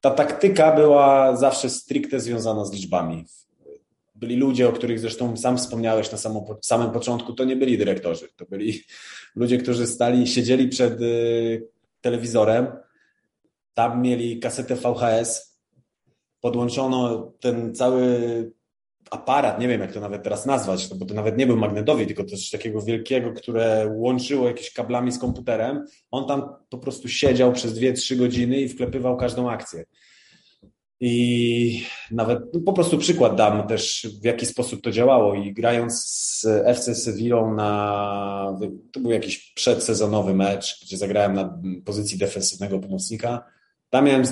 ta 0.00 0.10
taktyka 0.10 0.76
była 0.76 1.36
zawsze 1.36 1.70
stricte 1.70 2.20
związana 2.20 2.64
z 2.64 2.72
liczbami. 2.72 3.24
Byli 4.14 4.36
ludzie, 4.36 4.68
o 4.68 4.72
których 4.72 5.00
zresztą 5.00 5.36
sam 5.36 5.58
wspomniałeś 5.58 6.12
na 6.12 6.18
samym, 6.18 6.42
samym 6.62 6.90
początku, 6.90 7.32
to 7.32 7.44
nie 7.44 7.56
byli 7.56 7.78
dyrektorzy, 7.78 8.28
to 8.36 8.44
byli 8.46 8.80
ludzie, 9.36 9.58
którzy 9.58 9.86
stali, 9.86 10.26
siedzieli 10.26 10.68
przed 10.68 11.00
y, 11.00 11.68
telewizorem, 12.00 12.66
tam 13.74 14.02
mieli 14.02 14.40
kasetę 14.40 14.76
VHS, 14.76 15.58
podłączono 16.40 17.32
ten 17.40 17.74
cały 17.74 18.20
aparat, 19.10 19.60
nie 19.60 19.68
wiem 19.68 19.80
jak 19.80 19.92
to 19.92 20.00
nawet 20.00 20.22
teraz 20.22 20.46
nazwać, 20.46 20.88
bo 20.94 21.06
to 21.06 21.14
nawet 21.14 21.38
nie 21.38 21.46
był 21.46 21.56
magnetowi, 21.56 22.06
tylko 22.06 22.24
coś 22.24 22.50
takiego 22.50 22.82
wielkiego, 22.82 23.32
które 23.32 23.92
łączyło 23.96 24.48
jakieś 24.48 24.72
kablami 24.72 25.12
z 25.12 25.18
komputerem. 25.18 25.84
On 26.10 26.26
tam 26.26 26.42
po 26.70 26.78
prostu 26.78 27.08
siedział 27.08 27.52
przez 27.52 27.78
2-3 27.78 28.16
godziny 28.16 28.60
i 28.60 28.68
wklepywał 28.68 29.16
każdą 29.16 29.50
akcję. 29.50 29.84
I 31.04 31.84
nawet 32.10 32.38
no 32.54 32.60
po 32.60 32.72
prostu 32.72 32.98
przykład 32.98 33.36
dam 33.36 33.66
też, 33.66 34.06
w 34.22 34.24
jaki 34.24 34.46
sposób 34.46 34.82
to 34.82 34.90
działało. 34.90 35.34
I 35.34 35.52
grając 35.52 36.04
z 36.04 36.46
FC 36.46 36.94
Sevillą 36.94 37.54
na. 37.54 38.58
To 38.92 39.00
był 39.00 39.10
jakiś 39.10 39.52
przedsezonowy 39.54 40.34
mecz, 40.34 40.84
gdzie 40.84 40.96
zagrałem 40.96 41.34
na 41.34 41.58
pozycji 41.84 42.18
defensywnego 42.18 42.78
pomocnika. 42.78 43.44
Tam 43.90 44.04
miałem 44.04 44.24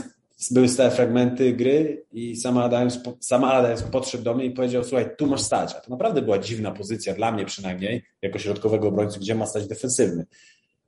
były 0.50 0.68
stałe 0.68 0.90
fragmenty 0.90 1.52
gry 1.52 2.04
i 2.12 2.36
sama 2.36 2.64
Adams, 2.64 2.98
sama 3.20 3.52
Adams 3.52 3.82
podszedł 3.82 4.24
do 4.24 4.34
mnie 4.34 4.44
i 4.44 4.50
powiedział, 4.50 4.84
słuchaj, 4.84 5.10
tu 5.18 5.26
masz 5.26 5.40
stać. 5.40 5.74
A 5.74 5.80
to 5.80 5.90
naprawdę 5.90 6.22
była 6.22 6.38
dziwna 6.38 6.70
pozycja, 6.72 7.14
dla 7.14 7.32
mnie 7.32 7.44
przynajmniej, 7.44 8.02
jako 8.22 8.38
środkowego 8.38 8.88
obrońcy, 8.88 9.20
gdzie 9.20 9.34
ma 9.34 9.46
stać 9.46 9.66
defensywny. 9.66 10.26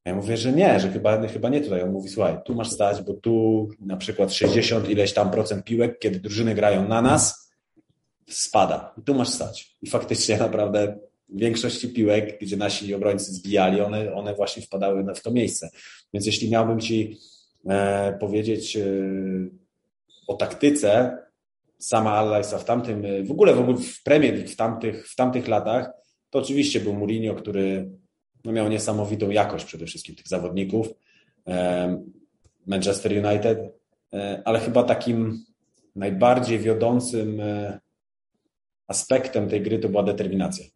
Ja 0.05 0.15
mówię, 0.15 0.37
że 0.37 0.53
nie, 0.53 0.81
że 0.81 0.91
chyba, 0.91 1.29
chyba 1.29 1.49
nie 1.49 1.61
tutaj. 1.61 1.83
On 1.83 1.91
mówi, 1.91 2.09
słuchaj, 2.09 2.37
tu 2.45 2.55
masz 2.55 2.71
stać, 2.71 3.03
bo 3.03 3.15
tu 3.15 3.69
na 3.81 3.97
przykład 3.97 4.33
60 4.33 4.89
ileś 4.89 5.13
tam 5.13 5.31
procent 5.31 5.65
piłek, 5.65 5.99
kiedy 5.99 6.21
drużyny 6.21 6.55
grają 6.55 6.89
na 6.89 7.03
nas, 7.03 7.53
spada. 8.29 8.95
I 8.99 9.03
tu 9.03 9.15
masz 9.15 9.29
stać. 9.29 9.77
I 9.83 9.91
faktycznie 9.91 10.39
naprawdę 10.39 10.99
w 11.29 11.39
większości 11.39 11.89
piłek, 11.89 12.39
gdzie 12.41 12.57
nasi 12.57 12.95
obrońcy 12.95 13.33
zbijali, 13.33 13.81
one, 13.81 14.15
one 14.15 14.35
właśnie 14.35 14.63
wpadały 14.63 15.05
w 15.15 15.23
to 15.23 15.31
miejsce. 15.31 15.71
Więc 16.15 16.27
jeśli 16.27 16.51
miałbym 16.51 16.81
ci 16.81 17.19
powiedzieć 18.21 18.77
e, 18.77 18.85
o 20.27 20.35
taktyce 20.35 21.19
sama 21.79 22.11
Allardyce'a 22.11 22.59
w 22.59 22.65
tamtym, 22.65 23.03
w 23.27 23.31
ogóle 23.31 23.55
w, 23.55 23.61
ogóle 23.61 23.77
w 23.77 24.03
Premier 24.03 24.35
League 24.35 24.49
w 24.49 24.57
tamtych, 24.57 25.09
w 25.09 25.17
tamtych 25.17 25.49
latach, 25.49 25.91
to 26.31 26.39
oczywiście 26.39 26.81
był 26.81 26.93
Mourinho, 26.93 27.35
który 27.35 27.91
no, 28.45 28.53
miał 28.53 28.69
niesamowitą 28.69 29.31
jakość 29.31 29.65
przede 29.65 29.87
wszystkim 29.87 30.15
tych 30.15 30.29
zawodników. 30.29 30.89
E, 31.49 32.03
Manchester 32.67 33.27
United, 33.27 33.59
ale 34.45 34.61
chyba 34.61 34.83
takim 34.83 35.45
najbardziej 35.97 36.59
wiodącym 36.59 37.43
aspektem 38.87 39.49
tej 39.49 39.63
gry 39.63 39.79
to 39.79 39.89
była 39.89 40.03
determinacja. 40.03 40.67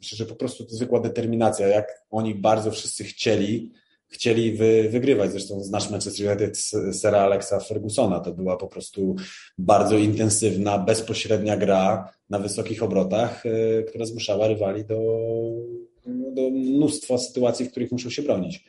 Myślę, 0.00 0.16
że 0.16 0.26
po 0.26 0.34
prostu 0.34 0.64
to 0.64 0.70
zwykła 0.70 1.00
determinacja, 1.00 1.66
jak 1.66 2.02
oni 2.10 2.34
bardzo 2.34 2.70
wszyscy 2.70 3.04
chcieli, 3.04 3.72
chcieli 4.08 4.52
wy, 4.52 4.88
wygrywać. 4.88 5.30
Zresztą 5.30 5.60
znasz 5.60 5.90
Manchester 5.90 6.26
United 6.26 6.58
sera 6.92 7.20
Alexa 7.20 7.60
Fergusona. 7.60 8.20
To 8.20 8.32
była 8.32 8.56
po 8.56 8.66
prostu 8.66 9.16
bardzo 9.58 9.96
intensywna, 9.96 10.78
bezpośrednia 10.78 11.56
gra 11.56 12.12
na 12.30 12.38
wysokich 12.38 12.82
obrotach, 12.82 13.46
e, 13.46 13.82
która 13.82 14.06
zmuszała 14.06 14.48
rywali 14.48 14.84
do, 14.84 15.00
do 16.06 16.50
mnóstwa 16.50 17.18
sytuacji, 17.18 17.66
w 17.66 17.70
których 17.70 17.92
muszą 17.92 18.10
się 18.10 18.22
bronić. 18.22 18.64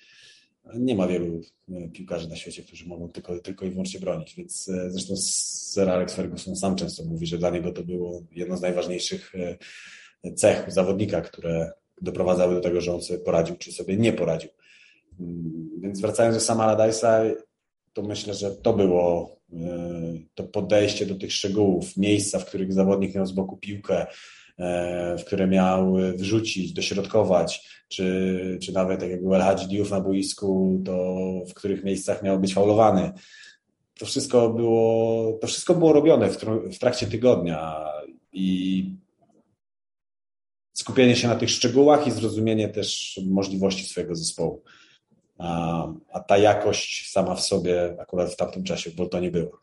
Nie 0.75 0.96
ma 0.96 1.08
wielu 1.08 1.41
e, 1.72 1.89
piłkarzy 1.89 2.29
na 2.29 2.36
świecie, 2.36 2.63
którzy 2.63 2.86
mogą 2.88 3.10
tylko, 3.10 3.39
tylko 3.39 3.65
i 3.65 3.69
wyłącznie 3.69 4.00
bronić, 4.00 4.36
więc 4.36 4.69
e, 4.69 4.91
zresztą 4.91 5.15
Sir 5.74 5.89
Alex 5.89 6.13
Ferguson 6.13 6.55
sam 6.55 6.75
często 6.75 7.03
mówi, 7.03 7.27
że 7.27 7.38
dla 7.38 7.50
niego 7.50 7.72
to 7.72 7.84
było 7.84 8.24
jedno 8.31 8.58
z 8.58 8.62
najważniejszych 8.62 9.34
cech 10.36 10.65
zawodnika, 10.67 11.22
które 11.22 11.72
doprowadzały 12.01 12.55
do 12.55 12.62
tego, 12.62 12.81
że 12.81 12.93
on 12.93 13.01
sobie 13.01 13.19
poradził, 13.19 13.55
czy 13.55 13.72
sobie 13.72 13.98
nie 13.98 14.13
poradził. 14.13 14.50
Mm, 15.20 15.70
więc 15.82 16.02
wracając 16.02 16.36
do 16.36 16.42
sama 16.42 16.68
Allardyce'a, 16.68 17.34
to 17.94 18.02
myślę, 18.02 18.34
że 18.34 18.52
to 18.52 18.74
było 18.74 19.38
e, 19.54 20.14
to 20.36 20.44
podejście 20.44 21.06
do 21.06 21.16
tych 21.16 21.34
szczegółów, 21.34 21.98
miejsca, 21.98 22.40
w 22.40 22.46
których 22.46 22.74
zawodnik 22.74 23.16
miał 23.16 23.26
z 23.26 23.32
boku 23.32 23.58
piłkę, 23.58 24.06
e, 24.58 25.18
w 25.18 25.26
które 25.26 25.48
miał 25.48 25.96
wrzucić, 26.16 26.74
dośrodkować, 26.74 27.70
czy, 27.88 28.58
czy 28.62 28.74
nawet 28.74 29.00
tak 29.00 29.10
jak 29.10 29.22
był 29.22 29.36
El 29.36 29.42
Hadji 29.42 29.84
na 29.92 30.02
boisku, 30.02 30.82
to 30.86 31.16
w 31.50 31.54
których 31.54 31.84
miejscach 31.84 32.24
miał 32.24 32.40
być 32.40 32.54
faulowany. 32.54 33.12
To 34.00 34.06
wszystko 34.06 34.50
było, 34.50 35.38
to 35.42 35.48
wszystko 35.48 35.76
było 35.76 35.94
robione 35.94 36.30
w, 36.30 36.38
w 36.76 36.80
trakcie 36.80 37.08
tygodnia 37.08 37.76
i 38.34 38.86
skupienie 40.74 41.16
się 41.16 41.28
na 41.28 41.36
tych 41.36 41.50
szczegółach 41.50 42.08
i 42.08 42.12
zrozumienie 42.12 42.70
też 42.70 43.20
możliwości 43.26 43.86
swojego 43.86 44.16
zespołu 44.16 44.64
a, 45.39 46.19
ta 46.27 46.38
jakość 46.38 47.12
sama 47.12 47.36
w 47.36 47.41
sobie 47.41 47.96
akurat 48.00 48.34
w 48.34 48.36
tamtym 48.36 48.63
czasie 48.63 48.89
w 48.89 48.96
Boltonie 48.96 49.31
była. 49.31 49.58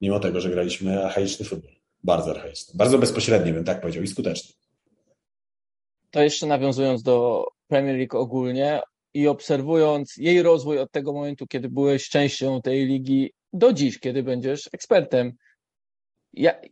Mimo 0.00 0.20
tego, 0.20 0.40
że 0.40 0.50
graliśmy 0.50 1.04
archaiczny 1.04 1.46
futbol. 1.46 1.72
Bardzo 2.04 2.30
archaiczny. 2.30 2.74
Bardzo 2.76 2.98
bezpośredni, 2.98 3.52
bym 3.52 3.64
tak 3.64 3.80
powiedział, 3.80 4.02
i 4.02 4.06
skuteczny. 4.06 4.54
To 6.10 6.22
jeszcze 6.22 6.46
nawiązując 6.46 7.02
do 7.02 7.44
Premier 7.68 7.96
League 7.96 8.18
ogólnie 8.18 8.80
i 9.14 9.28
obserwując 9.28 10.16
jej 10.16 10.42
rozwój 10.42 10.78
od 10.78 10.92
tego 10.92 11.12
momentu, 11.12 11.46
kiedy 11.46 11.68
byłeś 11.68 12.08
częścią 12.08 12.62
tej 12.62 12.86
ligi, 12.86 13.32
do 13.52 13.72
dziś, 13.72 13.98
kiedy 13.98 14.22
będziesz 14.22 14.68
ekspertem. 14.72 15.32
Jak, 16.32 16.66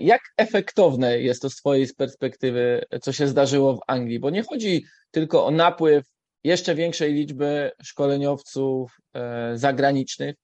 jak 0.00 0.20
efektowne 0.36 1.20
jest 1.20 1.42
to 1.42 1.50
z 1.50 1.56
Twojej 1.56 1.86
perspektywy, 1.96 2.84
co 3.02 3.12
się 3.12 3.28
zdarzyło 3.28 3.76
w 3.76 3.80
Anglii? 3.86 4.18
Bo 4.18 4.30
nie 4.30 4.42
chodzi 4.42 4.84
tylko 5.10 5.46
o 5.46 5.50
napływ 5.50 6.06
jeszcze 6.46 6.74
większej 6.74 7.12
liczby 7.12 7.70
szkoleniowców 7.82 8.96
e, 9.14 9.52
zagranicznych 9.58 10.34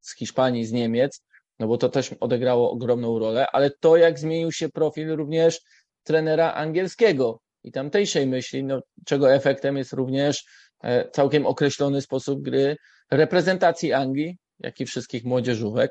z 0.00 0.16
Hiszpanii, 0.16 0.66
z 0.66 0.72
Niemiec, 0.72 1.22
no 1.58 1.66
bo 1.66 1.78
to 1.78 1.88
też 1.88 2.12
odegrało 2.20 2.70
ogromną 2.70 3.18
rolę, 3.18 3.46
ale 3.52 3.70
to, 3.80 3.96
jak 3.96 4.18
zmienił 4.18 4.52
się 4.52 4.68
profil 4.68 5.16
również 5.16 5.60
trenera 6.02 6.52
angielskiego 6.52 7.40
i 7.64 7.72
tamtejszej 7.72 8.26
myśli, 8.26 8.64
no, 8.64 8.80
czego 9.06 9.34
efektem 9.34 9.76
jest 9.76 9.92
również 9.92 10.44
e, 10.82 11.10
całkiem 11.10 11.46
określony 11.46 12.02
sposób 12.02 12.42
gry 12.42 12.76
reprezentacji 13.10 13.92
Anglii, 13.92 14.36
jak 14.58 14.80
i 14.80 14.86
wszystkich 14.86 15.24
młodzieżówek. 15.24 15.90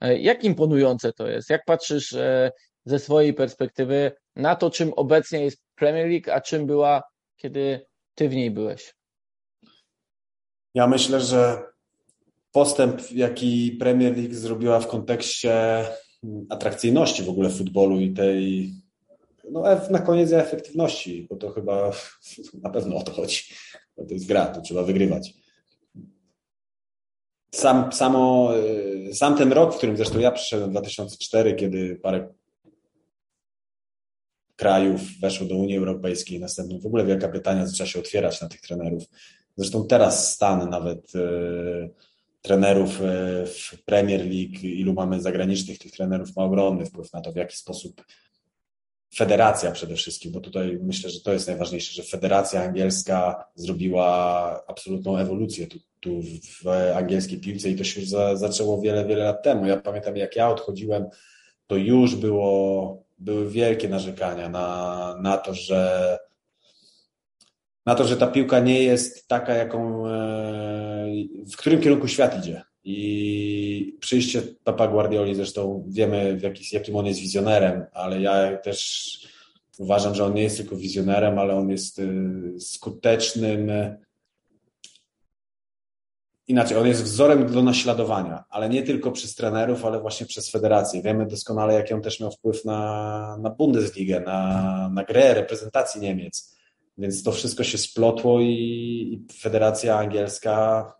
E, 0.00 0.18
jak 0.18 0.44
imponujące 0.44 1.12
to 1.12 1.28
jest? 1.28 1.50
Jak 1.50 1.64
patrzysz 1.66 2.16
ze 2.84 2.98
swojej 2.98 3.34
perspektywy 3.34 4.12
na 4.36 4.56
to, 4.56 4.70
czym 4.70 4.92
obecnie 4.92 5.44
jest 5.44 5.58
Premier 5.74 6.08
League, 6.08 6.30
a 6.32 6.40
czym 6.40 6.66
była, 6.66 7.02
kiedy 7.36 7.86
ty 8.16 8.28
w 8.28 8.34
niej 8.34 8.50
byłeś? 8.50 8.94
Ja 10.74 10.86
myślę, 10.86 11.20
że 11.20 11.62
postęp, 12.52 13.12
jaki 13.12 13.76
Premier 13.80 14.16
League 14.16 14.34
zrobiła 14.34 14.80
w 14.80 14.86
kontekście 14.86 15.84
atrakcyjności 16.48 17.22
w 17.22 17.28
ogóle 17.28 17.50
futbolu 17.50 18.00
i 18.00 18.12
tej, 18.12 18.72
no 19.50 19.62
na 19.90 19.98
koniec 19.98 20.32
efektywności, 20.32 21.26
bo 21.30 21.36
to 21.36 21.50
chyba 21.50 21.92
na 22.62 22.70
pewno 22.70 22.96
o 22.96 23.02
to 23.02 23.12
chodzi. 23.12 23.42
Bo 23.96 24.04
to 24.04 24.14
jest 24.14 24.26
gra, 24.26 24.46
to 24.46 24.60
trzeba 24.60 24.82
wygrywać. 24.82 25.34
Sam, 27.54 27.92
samo, 27.92 28.50
sam 29.12 29.36
ten 29.36 29.52
rok, 29.52 29.74
w 29.74 29.76
którym 29.76 29.96
zresztą 29.96 30.18
ja 30.18 30.30
przyszedłem, 30.30 30.70
2004, 30.70 31.54
kiedy 31.54 31.96
parę 32.02 32.34
krajów 34.56 35.00
weszło 35.20 35.46
do 35.46 35.56
Unii 35.56 35.76
Europejskiej, 35.76 36.40
następnie 36.40 36.80
w 36.80 36.86
ogóle 36.86 37.04
Wielka 37.04 37.28
Brytania 37.28 37.66
zaczęła 37.66 37.86
się 37.86 37.98
otwierać 37.98 38.40
na 38.40 38.48
tych 38.48 38.60
trenerów. 38.60 39.04
Zresztą 39.56 39.86
teraz 39.86 40.32
stan 40.32 40.70
nawet 40.70 41.12
e, 41.16 41.88
trenerów 42.42 43.00
e, 43.02 43.46
w 43.46 43.84
Premier 43.84 44.20
League, 44.20 44.58
ilu 44.62 44.92
mamy 44.92 45.20
zagranicznych 45.20 45.78
tych 45.78 45.92
trenerów, 45.92 46.36
ma 46.36 46.44
ogromny 46.44 46.86
wpływ 46.86 47.12
na 47.12 47.20
to, 47.20 47.32
w 47.32 47.36
jaki 47.36 47.56
sposób 47.56 48.04
federacja 49.14 49.72
przede 49.72 49.96
wszystkim, 49.96 50.32
bo 50.32 50.40
tutaj 50.40 50.78
myślę, 50.82 51.10
że 51.10 51.20
to 51.20 51.32
jest 51.32 51.46
najważniejsze, 51.46 52.02
że 52.02 52.02
federacja 52.02 52.62
angielska 52.62 53.44
zrobiła 53.54 54.06
absolutną 54.66 55.18
ewolucję 55.18 55.66
tu, 55.66 55.78
tu 56.00 56.22
w 56.62 56.68
angielskiej 56.94 57.40
piłce 57.40 57.70
i 57.70 57.76
to 57.76 57.84
się 57.84 58.00
już 58.00 58.08
za, 58.08 58.36
zaczęło 58.36 58.80
wiele, 58.80 59.06
wiele 59.06 59.24
lat 59.24 59.42
temu. 59.42 59.66
Ja 59.66 59.76
pamiętam, 59.76 60.16
jak 60.16 60.36
ja 60.36 60.50
odchodziłem, 60.50 61.06
to 61.66 61.76
już 61.76 62.16
było, 62.16 63.05
były 63.18 63.50
wielkie 63.50 63.88
narzekania 63.88 64.48
na, 64.48 65.18
na 65.22 65.36
to, 65.38 65.54
że 65.54 66.18
na 67.86 67.94
to, 67.94 68.04
że 68.04 68.16
ta 68.16 68.26
piłka 68.26 68.60
nie 68.60 68.82
jest 68.82 69.28
taka, 69.28 69.54
jaką, 69.54 70.06
e, 70.06 71.06
w 71.52 71.56
którym 71.56 71.80
kierunku 71.80 72.08
świat 72.08 72.38
idzie. 72.38 72.62
I 72.84 73.96
przyjście 74.00 74.42
Papa 74.64 74.88
Guardioli, 74.88 75.34
zresztą 75.34 75.84
wiemy, 75.88 76.38
jaki, 76.42 76.76
jakim 76.76 76.96
on 76.96 77.06
jest 77.06 77.20
wizjonerem, 77.20 77.84
ale 77.92 78.20
ja 78.20 78.56
też 78.56 79.20
uważam, 79.78 80.14
że 80.14 80.24
on 80.24 80.34
nie 80.34 80.42
jest 80.42 80.56
tylko 80.56 80.76
wizjonerem, 80.76 81.38
ale 81.38 81.54
on 81.54 81.70
jest 81.70 81.98
y, 81.98 82.60
skutecznym. 82.60 83.70
Inaczej, 86.48 86.76
on 86.76 86.86
jest 86.86 87.02
wzorem 87.02 87.52
do 87.52 87.62
naśladowania, 87.62 88.44
ale 88.50 88.68
nie 88.68 88.82
tylko 88.82 89.12
przez 89.12 89.34
trenerów, 89.34 89.84
ale 89.84 90.00
właśnie 90.00 90.26
przez 90.26 90.50
federację. 90.50 91.02
Wiemy 91.02 91.26
doskonale, 91.26 91.74
jaki 91.74 91.94
on 91.94 92.02
też 92.02 92.20
miał 92.20 92.30
wpływ 92.30 92.64
na, 92.64 93.38
na 93.40 93.50
Bundesligę, 93.50 94.20
na, 94.20 94.90
na 94.92 95.04
grę 95.04 95.34
reprezentacji 95.34 96.00
Niemiec. 96.00 96.56
Więc 96.98 97.22
to 97.22 97.32
wszystko 97.32 97.64
się 97.64 97.78
splotło 97.78 98.40
i, 98.40 98.46
i 98.48 99.32
Federacja 99.40 99.98
Angielska 99.98 100.92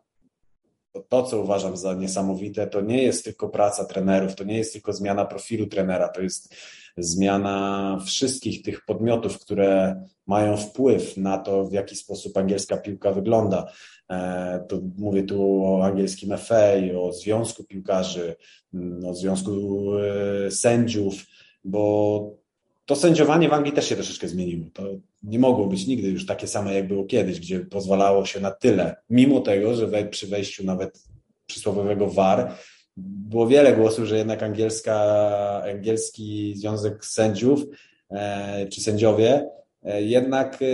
to, 0.93 1.03
to, 1.09 1.23
co 1.23 1.41
uważam 1.41 1.77
za 1.77 1.95
niesamowite, 1.95 2.67
to 2.67 2.81
nie 2.81 3.03
jest 3.03 3.25
tylko 3.25 3.49
praca 3.49 3.85
trenerów, 3.85 4.35
to 4.35 4.45
nie 4.45 4.59
jest 4.59 4.73
tylko 4.73 4.93
zmiana 4.93 5.25
profilu 5.25 5.67
trenera, 5.67 6.09
to 6.09 6.23
jest 6.23 6.55
zmiana 6.99 7.99
wszystkich 8.07 8.63
tych 8.63 8.85
podmiotów, 8.85 9.39
które 9.39 10.03
mają 10.27 10.57
wpływ 10.57 11.17
na 11.17 11.39
to, 11.39 11.65
w 11.65 11.73
jaki 11.73 11.97
sposób 11.97 12.37
angielska 12.37 12.77
piłka 12.77 13.13
wygląda. 13.13 13.73
E, 14.11 14.65
to 14.69 14.81
mówię 14.99 15.23
tu 15.23 15.65
o 15.65 15.85
angielskim 15.85 16.39
FA, 16.39 16.73
o 17.01 17.13
związku 17.13 17.65
piłkarzy, 17.65 18.37
mm, 18.75 19.05
o 19.05 19.15
związku 19.15 19.91
e, 19.95 20.51
sędziów, 20.51 21.15
bo 21.65 22.37
to 22.87 22.97
sędziowanie 22.97 23.49
w 23.49 23.53
Anglii 23.53 23.73
też 23.73 23.89
się 23.89 23.95
troszeczkę 23.95 24.29
zmieniło. 24.29 24.67
To 24.73 24.83
nie 25.23 25.39
mogło 25.39 25.67
być 25.67 25.87
nigdy 25.87 26.09
już 26.09 26.27
takie 26.27 26.47
same, 26.47 26.75
jak 26.75 26.89
było 26.89 27.05
kiedyś, 27.05 27.41
gdzie 27.41 27.61
pozwalało 27.61 28.25
się 28.25 28.41
na 28.41 28.51
tyle, 28.51 28.97
mimo 29.11 29.41
tego, 29.41 29.75
że 29.75 30.05
przy 30.11 30.27
wejściu 30.27 30.65
nawet 30.65 31.03
przysłowiowego 31.47 32.11
VAR 32.11 32.55
było 32.97 33.47
wiele 33.47 33.73
głosów, 33.73 34.05
że 34.05 34.19
jednak 34.19 34.43
angielska, 34.43 34.97
angielski 35.73 36.55
związek 36.57 37.05
sędziów 37.05 37.61
e, 38.11 38.67
czy 38.67 38.81
sędziowie 38.81 39.51
e, 39.83 40.03
jednak 40.03 40.59
e, 40.63 40.67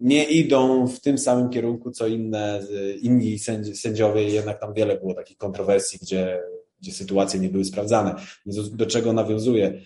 nie 0.00 0.24
idą 0.24 0.86
w 0.86 1.00
tym 1.00 1.18
samym 1.18 1.50
kierunku, 1.50 1.90
co 1.90 2.06
inne, 2.06 2.60
inni 3.02 3.38
sędziowie, 3.74 4.22
jednak 4.22 4.60
tam 4.60 4.74
wiele 4.74 4.96
było 4.96 5.14
takich 5.14 5.36
kontrowersji, 5.36 5.98
gdzie 6.02 6.42
gdzie 6.80 6.92
sytuacje 6.92 7.40
nie 7.40 7.48
były 7.48 7.64
sprawdzane. 7.64 8.14
Do, 8.72 8.86
czego 8.86 9.12
nawiązuje? 9.12 9.80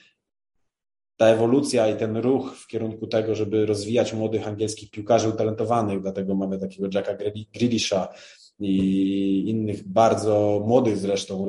Ta 1.16 1.26
ewolucja 1.26 1.88
i 1.88 1.96
ten 1.96 2.16
ruch 2.16 2.56
w 2.56 2.66
kierunku 2.66 3.06
tego, 3.06 3.34
żeby 3.34 3.66
rozwijać 3.66 4.12
młodych 4.12 4.48
angielskich 4.48 4.90
piłkarzy 4.90 5.28
utalentowanych, 5.28 6.00
dlatego 6.02 6.34
mamy 6.34 6.58
takiego 6.58 6.88
Jacka 6.94 7.14
Grealisha 7.54 8.08
i 8.60 9.48
innych 9.48 9.88
bardzo 9.88 10.62
młodych 10.66 10.98
zresztą, 10.98 11.46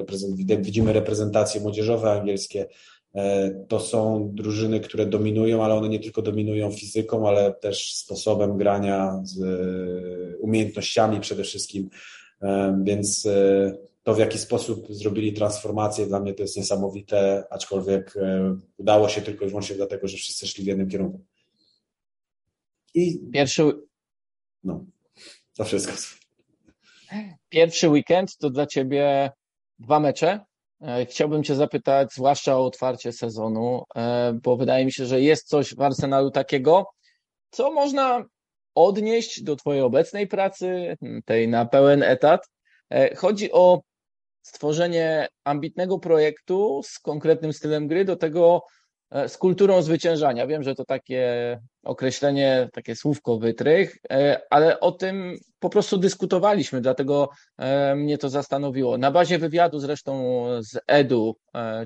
widzimy 0.59 0.93
reprezentacje 0.93 1.61
młodzieżowe 1.61 2.11
angielskie, 2.11 2.67
e, 3.15 3.51
to 3.67 3.79
są 3.79 4.29
drużyny, 4.33 4.79
które 4.79 5.05
dominują, 5.05 5.63
ale 5.63 5.73
one 5.73 5.89
nie 5.89 5.99
tylko 5.99 6.21
dominują 6.21 6.71
fizyką, 6.71 7.27
ale 7.27 7.53
też 7.53 7.95
sposobem 7.95 8.57
grania, 8.57 9.21
z 9.23 9.41
e, 9.41 10.37
umiejętnościami 10.37 11.19
przede 11.19 11.43
wszystkim. 11.43 11.89
E, 12.41 12.81
więc 12.83 13.27
to, 14.03 14.13
w 14.13 14.19
jaki 14.19 14.37
sposób 14.37 14.87
zrobili 14.89 15.33
transformację, 15.33 16.05
dla 16.05 16.19
mnie 16.19 16.33
to 16.33 16.43
jest 16.43 16.57
niesamowite, 16.57 17.43
aczkolwiek 17.49 18.13
udało 18.77 19.09
się 19.09 19.21
tylko 19.21 19.45
i 19.45 19.47
wyłącznie 19.47 19.75
dlatego, 19.75 20.07
że 20.07 20.17
wszyscy 20.17 20.47
szli 20.47 20.63
w 20.63 20.67
jednym 20.67 20.89
kierunku. 20.89 21.19
I 22.93 23.19
pierwszy. 23.33 23.63
No, 24.63 24.85
to 25.55 25.63
wszystko. 25.63 26.20
Pierwszy 27.49 27.89
weekend 27.89 28.37
to 28.37 28.49
dla 28.49 28.65
Ciebie 28.65 29.31
dwa 29.79 29.99
mecze. 29.99 30.39
E, 30.81 31.05
chciałbym 31.05 31.43
Cię 31.43 31.55
zapytać, 31.55 32.13
zwłaszcza 32.13 32.57
o 32.57 32.65
otwarcie 32.65 33.11
sezonu, 33.11 33.83
e, 33.95 34.33
bo 34.43 34.57
wydaje 34.57 34.85
mi 34.85 34.93
się, 34.93 35.05
że 35.05 35.21
jest 35.21 35.47
coś 35.47 35.75
w 35.75 35.81
Arsenalu 35.81 36.31
takiego, 36.31 36.85
co 37.49 37.71
można 37.71 38.23
odnieść 38.75 39.43
do 39.43 39.55
Twojej 39.55 39.81
obecnej 39.81 40.27
pracy, 40.27 40.97
tej 41.25 41.47
na 41.47 41.65
pełen 41.65 42.03
etat. 42.03 42.49
Chodzi 43.15 43.51
o 43.51 43.81
stworzenie 44.41 45.27
ambitnego 45.43 45.99
projektu 45.99 46.81
z 46.83 46.99
konkretnym 46.99 47.53
stylem 47.53 47.87
gry, 47.87 48.05
do 48.05 48.15
tego 48.15 48.55
e, 48.57 48.61
z 49.27 49.37
kulturą 49.37 49.81
zwyciężania. 49.81 50.47
Wiem, 50.47 50.63
że 50.63 50.75
to 50.75 50.85
takie 50.85 51.59
określenie, 51.83 52.69
takie 52.73 52.95
słówko 52.95 53.37
wytrych, 53.37 53.97
e, 54.11 54.41
ale 54.49 54.79
o 54.79 54.91
tym 54.91 55.37
po 55.59 55.69
prostu 55.69 55.97
dyskutowaliśmy, 55.97 56.81
dlatego 56.81 57.29
e, 57.57 57.95
mnie 57.95 58.17
to 58.17 58.29
zastanowiło. 58.29 58.97
Na 58.97 59.11
bazie 59.11 59.37
wywiadu 59.37 59.79
zresztą 59.79 60.45
z 60.61 60.79
Edu, 60.87 61.35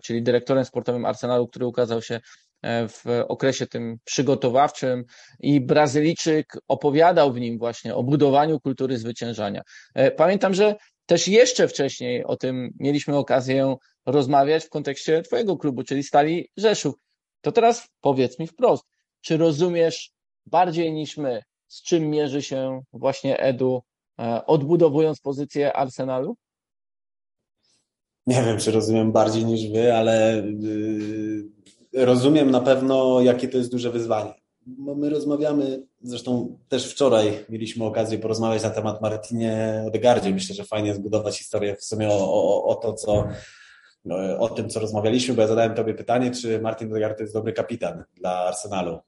czyli 0.04 0.24
dyrektorem 0.24 0.66
sportowym 0.66 1.06
Arsenalu, 1.06 1.48
który 1.48 1.66
ukazał 1.66 2.02
się 2.02 2.20
w 2.90 3.24
okresie 3.28 3.68
tym 3.68 3.98
przygotowawczym 4.04 5.04
i 5.40 5.62
Brazylijczyk 5.62 6.58
opowiadał 6.68 7.34
w 7.34 7.40
nim 7.40 7.58
właśnie 7.58 7.96
o 7.96 8.04
budowaniu 8.04 8.60
kultury 8.60 8.98
zwyciężania. 8.98 9.62
Pamiętam, 10.18 10.54
że 10.54 10.76
też 11.06 11.28
jeszcze 11.28 11.68
wcześniej 11.68 12.26
o 12.26 12.38
tym 12.38 12.70
mieliśmy 12.80 13.18
okazję 13.18 13.76
rozmawiać 14.06 14.66
w 14.66 14.70
kontekście 14.70 15.22
Twojego 15.22 15.58
klubu, 15.58 15.84
czyli 15.84 16.04
Stali 16.04 16.50
Rzeszów. 16.58 16.96
To 17.45 17.51
teraz 17.51 17.88
powiedz 18.01 18.39
mi 18.39 18.47
wprost, 18.47 18.84
czy 19.21 19.38
rozumiesz 19.38 20.12
bardziej 20.45 20.93
niż 20.93 21.17
my, 21.17 21.43
z 21.67 21.84
czym 21.84 22.10
mierzy 22.10 22.41
się 22.41 22.81
właśnie 22.93 23.39
Edu, 23.39 23.81
e, 24.19 24.45
odbudowując 24.45 25.19
pozycję 25.19 25.73
Arsenalu? 25.73 26.36
Nie 28.27 28.43
wiem, 28.43 28.58
czy 28.60 28.71
rozumiem 28.71 29.12
bardziej 29.12 29.45
niż 29.45 29.71
wy, 29.71 29.95
ale 29.95 30.43
yy, 31.91 32.05
rozumiem 32.05 32.51
na 32.51 32.62
pewno, 32.62 33.21
jakie 33.21 33.47
to 33.47 33.58
jest 33.58 33.71
duże 33.71 33.91
wyzwanie 33.91 34.34
my 34.77 35.10
rozmawiamy, 35.10 35.84
zresztą 36.01 36.58
też 36.69 36.91
wczoraj 36.91 37.45
mieliśmy 37.49 37.86
okazję 37.86 38.19
porozmawiać 38.19 38.63
na 38.63 38.69
temat 38.69 39.01
Martinie 39.01 39.84
Odegardzie. 39.88 40.31
Myślę, 40.31 40.55
że 40.55 40.63
fajnie 40.63 40.95
zbudować 40.95 41.38
historię 41.38 41.75
w 41.75 41.84
sumie 41.84 42.10
o, 42.10 42.34
o, 42.34 42.63
o 42.63 42.75
to, 42.75 42.93
co 42.93 43.27
o 44.39 44.50
tym, 44.50 44.70
co 44.70 44.80
rozmawialiśmy, 44.80 45.34
bo 45.34 45.41
ja 45.41 45.48
zadałem 45.48 45.74
Tobie 45.74 45.94
pytanie, 45.94 46.32
czy 46.32 46.62
Martin 46.62 46.91
Odegaard 46.91 47.18
to 47.18 47.24
jest 47.24 47.34
dobry 47.34 47.54
kapitan 47.54 48.04
dla 48.15 48.32
Arsenalu. 48.32 49.00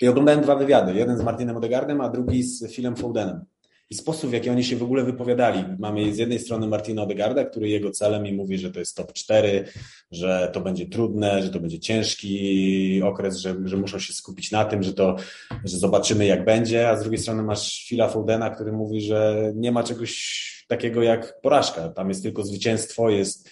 I 0.00 0.08
oglądałem 0.08 0.40
dwa 0.40 0.56
wywiady. 0.56 0.94
Jeden 0.94 1.18
z 1.18 1.22
Martinem 1.22 1.56
Odegardem, 1.56 2.00
a 2.00 2.08
drugi 2.08 2.42
z 2.42 2.74
Philem 2.74 2.96
Fodenem 2.96 3.44
i 3.90 3.94
sposób, 3.94 4.30
w 4.30 4.32
jaki 4.32 4.50
oni 4.50 4.64
się 4.64 4.76
w 4.76 4.82
ogóle 4.82 5.04
wypowiadali. 5.04 5.64
Mamy 5.78 6.14
z 6.14 6.18
jednej 6.18 6.38
strony 6.38 6.66
Martina 6.66 7.02
Odegarda, 7.02 7.44
który 7.44 7.68
jego 7.68 7.90
celem 7.90 8.26
i 8.26 8.32
mówi, 8.32 8.58
że 8.58 8.70
to 8.70 8.78
jest 8.78 8.96
top 8.96 9.12
4, 9.12 9.64
że 10.10 10.50
to 10.52 10.60
będzie 10.60 10.86
trudne, 10.86 11.42
że 11.42 11.50
to 11.50 11.60
będzie 11.60 11.80
ciężki 11.80 13.02
okres, 13.02 13.36
że, 13.36 13.56
że 13.64 13.76
muszą 13.76 13.98
się 13.98 14.12
skupić 14.12 14.50
na 14.50 14.64
tym, 14.64 14.82
że 14.82 14.94
to, 14.94 15.16
że 15.64 15.78
zobaczymy 15.78 16.26
jak 16.26 16.44
będzie, 16.44 16.88
a 16.88 16.96
z 16.96 17.00
drugiej 17.00 17.18
strony 17.18 17.42
masz 17.42 17.86
Phila 17.88 18.08
Foudena, 18.08 18.50
który 18.50 18.72
mówi, 18.72 19.00
że 19.00 19.52
nie 19.54 19.72
ma 19.72 19.82
czegoś 19.82 20.66
takiego 20.68 21.02
jak 21.02 21.40
porażka, 21.40 21.88
tam 21.88 22.08
jest 22.08 22.22
tylko 22.22 22.42
zwycięstwo, 22.42 23.10
jest 23.10 23.48
e, 23.48 23.50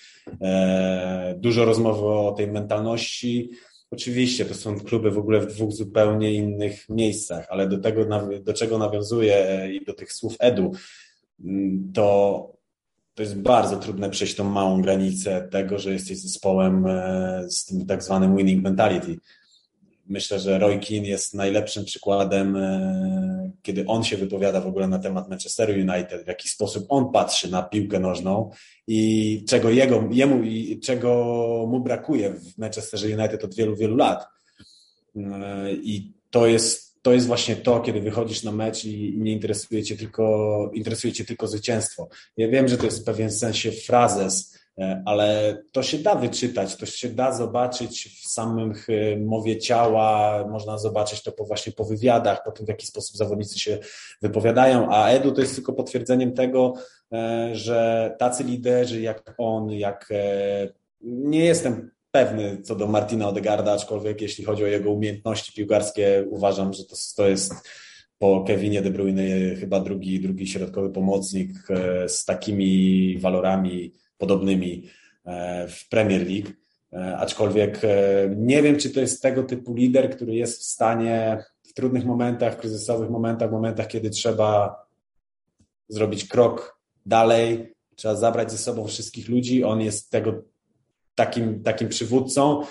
dużo 1.37 1.65
rozmowy 1.65 2.07
o 2.07 2.33
tej 2.33 2.49
mentalności, 2.49 3.51
Oczywiście, 3.95 4.45
to 4.45 4.55
są 4.55 4.81
kluby 4.81 5.11
w 5.11 5.19
ogóle 5.19 5.41
w 5.41 5.47
dwóch 5.47 5.73
zupełnie 5.73 6.35
innych 6.35 6.89
miejscach, 6.89 7.47
ale 7.51 7.69
do 7.69 7.79
tego, 7.79 8.05
do 8.41 8.53
czego 8.53 8.79
nawiązuję 8.79 9.49
e, 9.49 9.73
i 9.73 9.85
do 9.85 9.95
tych 9.95 10.13
słów 10.13 10.37
Edu, 10.39 10.73
mm, 11.45 11.93
to, 11.95 12.53
to 13.15 13.23
jest 13.23 13.37
bardzo 13.37 13.77
trudne 13.77 14.11
przejść 14.11 14.35
tą 14.35 14.45
małą 14.45 14.83
granicę 14.83 15.49
tego, 15.51 15.79
że 15.79 15.93
jesteś 15.93 16.19
zespołem 16.19 16.87
e, 16.87 17.45
z 17.49 17.65
tym 17.65 17.87
tak 17.87 18.03
zwanym 18.03 18.37
winning 18.37 18.63
mentality. 18.63 19.19
Myślę, 20.07 20.39
że 20.39 20.59
Roy 20.59 20.79
Keane 20.79 21.07
jest 21.07 21.35
najlepszym 21.35 21.85
przykładem, 21.85 22.57
e, 22.57 23.34
kiedy 23.65 23.87
on 23.87 24.05
się 24.05 24.17
wypowiada 24.17 24.61
w 24.61 24.67
ogóle 24.67 24.89
na 24.89 24.99
temat 24.99 25.29
Manchesteru 25.29 25.73
United, 25.73 26.25
w 26.25 26.27
jaki 26.27 26.49
sposób 26.49 26.87
on 26.89 27.13
patrzy 27.13 27.51
na 27.51 27.63
piłkę 27.63 28.01
nożną 28.01 28.51
i 28.87 29.45
czego 29.49 29.71
jego, 29.71 30.09
jemu 30.11 30.43
i 30.43 30.81
czego 30.81 31.11
mu 31.69 31.81
brakuje 31.81 32.31
w 32.31 32.59
Manchesterze 32.59 33.07
United 33.07 33.45
od 33.45 33.55
wielu, 33.55 33.77
wielu 33.77 33.97
lat. 33.97 34.27
E, 35.17 35.73
I 35.73 36.13
to 36.31 36.47
jest, 36.47 37.03
to 37.03 37.13
jest 37.13 37.27
właśnie 37.27 37.57
to, 37.57 37.81
kiedy 37.81 38.01
wychodzisz 38.01 38.43
na 38.43 38.53
mecz 38.53 38.85
i 38.85 39.15
nie 39.19 39.33
interesuje 39.33 39.83
cię 39.83 39.97
tylko, 39.97 40.71
interesuje 40.75 41.13
cię 41.13 41.25
tylko 41.25 41.47
zwycięstwo. 41.47 42.09
Ja 42.37 42.49
wiem, 42.49 42.69
że 42.69 42.77
to 42.77 42.85
jest 42.85 43.01
w 43.01 43.05
pewien 43.05 43.31
sensie 43.31 43.73
frazes, 43.73 44.54
ale 45.05 45.59
to 45.73 45.83
się 45.83 45.99
da 45.99 46.15
wyczytać, 46.15 46.77
to 46.77 46.87
się 46.87 47.09
da 47.09 47.33
zobaczyć 47.33 48.21
w 48.23 48.29
samym 48.29 48.73
e, 48.89 49.17
mowie 49.17 49.59
ciała, 49.59 50.45
można 50.51 50.79
zobaczyć 50.79 51.23
to 51.23 51.33
po 51.33 51.45
właśnie 51.45 51.73
po 51.73 51.85
wywiadach, 51.85 52.45
po 52.45 52.53
tym, 52.53 52.67
w 52.67 52.69
jaki 52.69 52.87
sposób 52.87 53.17
zawodnicy 53.17 53.59
się 53.59 53.79
wypowiadają, 54.23 54.89
a 54.91 55.09
Edu 55.09 55.33
to 55.33 55.41
jest 55.41 55.55
tylko 55.55 55.73
potwierdzeniem 55.73 56.33
tego, 56.33 56.75
e, 57.13 57.51
że 57.53 58.11
tacy 58.19 58.45
liderzy 58.45 59.01
jak 59.01 59.35
on, 59.39 59.71
jak 59.71 60.09
nie 61.01 61.45
jestem 61.45 61.91
pewny 62.11 62.63
co 62.63 62.77
do 62.77 62.87
Martina 62.87 63.29
Odegarda, 63.29 63.73
aczkolwiek 63.73 64.21
jeśli 64.21 64.45
chodzi 64.45 64.65
o 64.65 64.67
jego 64.67 64.91
umiejętności 64.91 65.53
piłkarskie, 65.53 66.25
uważam, 66.31 66.73
że 66.73 66.85
to, 66.85 66.97
to 67.17 67.29
jest 67.29 67.55
po 68.19 68.45
Kevinie 68.47 68.83
De 68.83 68.91
Bruyne 68.91 69.23
chyba 69.61 69.81
drugi, 69.81 70.21
drugi 70.21 70.47
środkowy 70.47 70.91
pomocnik 70.91 71.51
z 72.07 72.25
takimi 72.25 73.19
walorami, 73.19 73.93
podobnymi 74.19 74.89
e, 75.25 75.69
w 75.69 75.89
Premier 75.89 76.27
League. 76.27 76.49
E, 76.93 77.17
aczkolwiek 77.17 77.85
e, 77.85 77.89
nie 78.37 78.63
wiem, 78.63 78.79
czy 78.79 78.91
to 78.91 79.01
jest 79.01 79.23
tego 79.23 79.43
typu 79.43 79.75
lider, 79.75 80.17
który 80.17 80.35
jest 80.35 80.61
w 80.61 80.65
stanie 80.65 81.45
w 81.63 81.73
trudnych 81.73 82.05
momentach, 82.05 82.59
kryzysowych 82.59 83.11
momentach, 83.11 83.51
momentach, 83.51 83.89
kiedy 83.89 84.11
trzeba 84.11 84.77
zrobić 85.89 86.29
krok 86.29 86.79
dalej, 87.07 87.75
trzeba 87.97 88.15
zabrać 88.15 88.53
ze 88.53 88.59
sobą 88.59 88.87
wszystkich 88.87 89.29
ludzi. 89.29 89.65
On 89.65 89.81
jest 89.81 90.11
tego 90.11 90.43
takim, 91.15 91.63
takim 91.63 91.89
przywódcą, 91.89 92.63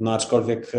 no 0.00 0.14
aczkolwiek 0.14 0.72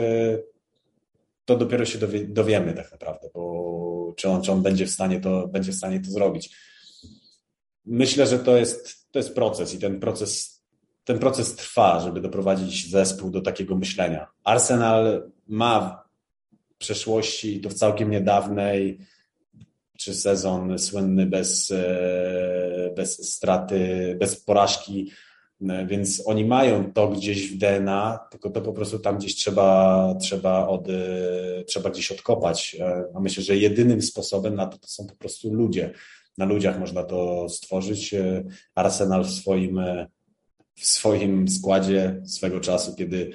to 1.45 1.57
dopiero 1.57 1.85
się 1.85 1.99
dowie, 1.99 2.27
dowiemy 2.27 2.73
tak 2.73 2.91
naprawdę, 2.91 3.29
bo 3.33 4.13
czy 4.15 4.29
on, 4.29 4.41
czy 4.41 4.51
on 4.51 4.61
będzie 4.61 4.85
w 4.85 4.89
stanie 4.89 5.19
to, 5.19 5.47
będzie 5.47 5.71
w 5.71 5.75
stanie 5.75 5.99
to 5.99 6.11
zrobić. 6.11 6.55
Myślę, 7.85 8.27
że 8.27 8.39
to 8.39 8.57
jest 8.57 9.03
to 9.13 9.19
jest 9.19 9.35
proces 9.35 9.73
i 9.73 9.79
ten 9.79 9.99
proces, 9.99 10.63
ten 11.03 11.19
proces 11.19 11.55
trwa, 11.55 11.99
żeby 11.99 12.21
doprowadzić 12.21 12.91
zespół 12.91 13.29
do 13.29 13.41
takiego 13.41 13.75
myślenia. 13.75 14.27
Arsenal 14.43 15.31
ma 15.47 16.03
w 16.73 16.77
przeszłości, 16.77 17.61
to 17.61 17.69
w 17.69 17.73
całkiem 17.73 18.11
niedawnej, 18.11 18.99
czy 19.97 20.13
sezon 20.13 20.79
słynny 20.79 21.25
bez, 21.25 21.71
e, 21.71 22.93
bez 22.95 23.33
straty, 23.33 24.15
bez 24.19 24.35
porażki, 24.35 25.11
e, 25.69 25.85
więc 25.85 26.23
oni 26.25 26.45
mają 26.45 26.93
to 26.93 27.07
gdzieś 27.07 27.51
w 27.51 27.57
DNA, 27.57 28.19
tylko 28.31 28.49
to 28.49 28.61
po 28.61 28.73
prostu 28.73 28.99
tam 28.99 29.17
gdzieś 29.17 29.35
trzeba, 29.35 30.15
trzeba, 30.21 30.67
od, 30.67 30.89
e, 30.89 31.63
trzeba 31.67 31.89
gdzieś 31.89 32.11
odkopać. 32.11 32.77
A 33.15 33.19
myślę, 33.19 33.43
że 33.43 33.57
jedynym 33.57 34.01
sposobem 34.01 34.55
na 34.55 34.67
to, 34.67 34.77
to 34.77 34.87
są 34.87 35.07
po 35.07 35.15
prostu 35.15 35.53
ludzie 35.53 35.93
na 36.37 36.45
ludziach 36.45 36.79
można 36.79 37.03
to 37.03 37.49
stworzyć. 37.49 38.13
E, 38.13 38.43
Arsenal 38.75 39.23
w 39.23 39.31
swoim, 39.31 39.79
e, 39.79 40.07
w 40.75 40.85
swoim 40.85 41.47
składzie 41.47 42.21
swego 42.25 42.59
czasu, 42.59 42.95
kiedy 42.95 43.31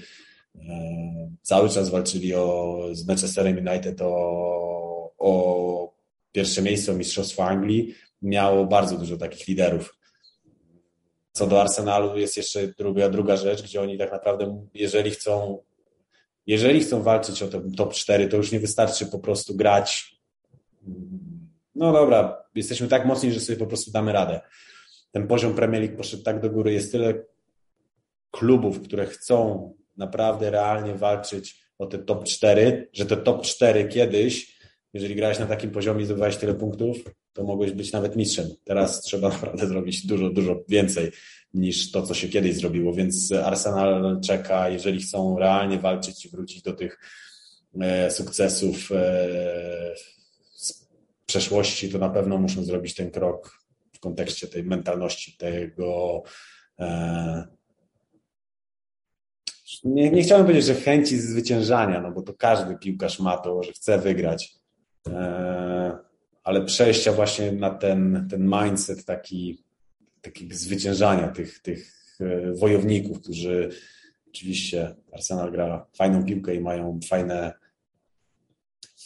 e, 0.55 1.31
cały 1.43 1.69
czas 1.69 1.89
walczyli 1.89 2.35
o, 2.35 2.83
z 2.93 3.07
Manchesterem 3.07 3.67
United 3.69 4.03
o, 4.03 5.13
o 5.19 5.95
pierwsze 6.33 6.63
miejsce, 6.63 6.93
o 6.93 6.95
Mistrzostwo 6.95 7.45
Anglii, 7.45 7.95
miało 8.23 8.67
bardzo 8.67 8.97
dużo 8.97 9.17
takich 9.17 9.49
liderów. 9.49 9.99
Co 11.33 11.47
do 11.47 11.61
Arsenalu 11.61 12.19
jest 12.19 12.37
jeszcze 12.37 12.69
druga, 12.79 13.09
druga 13.09 13.37
rzecz, 13.37 13.63
gdzie 13.63 13.81
oni 13.81 13.99
tak 13.99 14.13
naprawdę, 14.13 14.67
jeżeli 14.75 15.11
chcą, 15.11 15.63
jeżeli 16.47 16.81
chcą 16.81 17.03
walczyć 17.03 17.43
o 17.43 17.49
ten 17.49 17.73
top 17.73 17.95
4, 17.95 18.29
to 18.29 18.37
już 18.37 18.53
nie 18.53 18.61
wystarczy 18.61 19.07
po 19.07 19.19
prostu 19.19 19.57
grać 19.57 20.19
no 21.79 21.93
dobra, 21.93 22.45
jesteśmy 22.55 22.89
tak 22.89 23.07
mocni, 23.07 23.33
że 23.33 23.41
sobie 23.41 23.59
po 23.59 23.67
prostu 23.67 23.91
damy 23.91 24.13
radę. 24.13 24.41
Ten 25.13 25.27
poziom 25.27 25.55
Premier 25.55 25.83
League 25.83 25.97
poszedł 25.97 26.23
tak 26.23 26.41
do 26.41 26.51
góry, 26.51 26.73
jest 26.73 26.93
tyle 26.93 27.15
klubów, 28.31 28.81
które 28.81 29.07
chcą 29.07 29.75
naprawdę 29.97 30.51
realnie 30.51 30.95
walczyć 30.95 31.65
o 31.79 31.87
te 31.87 31.99
top 31.99 32.25
4, 32.25 32.89
że 32.93 33.07
te 33.07 33.17
top 33.17 33.43
4 33.43 33.89
kiedyś, 33.89 34.59
jeżeli 34.93 35.15
grałeś 35.15 35.39
na 35.39 35.47
takim 35.47 35.71
poziomie 35.71 36.03
i 36.03 36.05
zdobywałeś 36.05 36.37
tyle 36.37 36.55
punktów, 36.55 36.97
to 37.33 37.45
mogłeś 37.45 37.73
być 37.73 37.93
nawet 37.93 38.17
mistrzem. 38.17 38.49
Teraz 38.65 39.03
trzeba 39.03 39.29
naprawdę 39.29 39.67
zrobić 39.67 40.07
dużo, 40.07 40.31
dużo 40.31 40.65
więcej 40.69 41.11
niż 41.55 41.91
to, 41.91 42.03
co 42.03 42.15
się 42.15 42.29
kiedyś 42.29 42.55
zrobiło, 42.55 42.93
więc 42.93 43.33
Arsenal 43.33 44.21
czeka, 44.25 44.69
jeżeli 44.69 45.03
chcą 45.03 45.39
realnie 45.39 45.79
walczyć 45.79 46.27
i 46.27 46.29
wrócić 46.29 46.63
do 46.63 46.73
tych 46.73 46.99
e, 47.81 48.11
sukcesów 48.11 48.93
e, 48.93 49.95
przeszłości, 51.29 51.91
to 51.91 51.99
na 51.99 52.09
pewno 52.09 52.39
muszą 52.39 52.65
zrobić 52.65 52.95
ten 52.95 53.11
krok 53.11 53.59
w 53.93 54.01
kontekście 54.01 54.47
tej 54.47 54.65
mentalności, 54.65 55.37
tego. 55.37 56.23
E, 56.79 57.49
nie, 59.85 60.11
nie 60.11 60.23
chciałem 60.23 60.47
powiedzieć, 60.47 60.67
że 60.67 60.75
chęci 60.75 61.19
zwyciężania, 61.19 62.01
no 62.01 62.13
bo 62.13 62.23
to 62.23 62.35
każdy 62.35 62.79
piłkarz 62.79 63.21
ma 63.21 63.37
to, 63.37 63.63
że 63.63 63.73
chce 63.73 63.99
wygrać, 63.99 64.55
e, 65.09 65.99
ale 66.45 66.65
przejścia 66.65 67.13
właśnie 67.13 67.53
na 67.53 67.71
ten, 67.71 68.29
ten 68.31 68.51
mindset 68.63 69.05
taki, 69.05 69.65
taki 70.21 70.55
zwyciężania 70.55 71.29
tych, 71.29 71.59
tych 71.63 71.93
e, 72.21 72.53
wojowników, 72.53 73.21
którzy 73.21 73.71
oczywiście 74.29 74.95
Arsenal 75.13 75.53
gra 75.53 75.87
fajną 75.97 76.25
piłkę 76.25 76.55
i 76.55 76.61
mają 76.61 77.01
fajne 77.09 77.53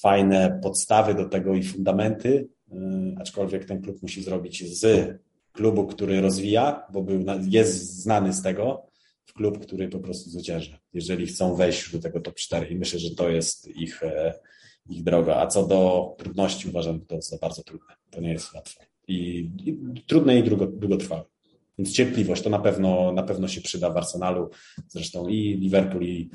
fajne 0.03 0.61
podstawy 0.63 1.15
do 1.15 1.29
tego 1.29 1.55
i 1.55 1.63
fundamenty, 1.63 2.49
y, 2.73 2.75
aczkolwiek 3.21 3.65
ten 3.65 3.83
klub 3.83 4.03
musi 4.03 4.23
zrobić 4.23 4.79
z 4.79 5.11
klubu, 5.53 5.87
który 5.87 6.21
rozwija, 6.21 6.87
bo 6.93 7.03
był, 7.03 7.25
jest 7.49 8.03
znany 8.03 8.33
z 8.33 8.43
tego, 8.43 8.87
w 9.27 9.33
klub, 9.33 9.59
który 9.59 9.89
po 9.89 9.99
prostu 9.99 10.31
zwycięży, 10.31 10.79
jeżeli 10.93 11.27
chcą 11.27 11.55
wejść 11.55 11.93
do 11.93 11.99
tego 11.99 12.21
top 12.21 12.35
4 12.35 12.67
i 12.67 12.77
myślę, 12.77 12.99
że 12.99 13.15
to 13.15 13.31
jest 13.31 13.69
ich, 13.69 14.03
e, 14.03 14.35
ich 14.91 15.03
droga. 15.03 15.37
A 15.37 15.47
co 15.47 15.67
do 15.67 16.15
trudności, 16.19 16.69
uważam, 16.69 16.99
że 16.99 17.07
to 17.07 17.15
jest 17.15 17.41
bardzo 17.41 17.63
trudne. 17.63 17.95
To 18.11 18.21
nie 18.21 18.33
jest 18.33 18.55
łatwe. 18.55 18.85
I, 19.09 19.51
i 19.65 20.03
trudne 20.07 20.39
i 20.39 20.43
długo, 20.43 20.67
długotrwałe. 20.67 21.25
Więc 21.79 21.93
cierpliwość 21.93 22.43
to 22.43 22.51
na 22.51 22.59
pewno, 22.59 23.13
na 23.13 23.23
pewno 23.23 23.49
się 23.49 23.61
przyda 23.61 23.91
w 23.91 23.97
Arsenalu. 23.97 24.51
Zresztą 24.89 25.29
i 25.29 25.57
Liverpool, 25.57 26.05
i 26.05 26.31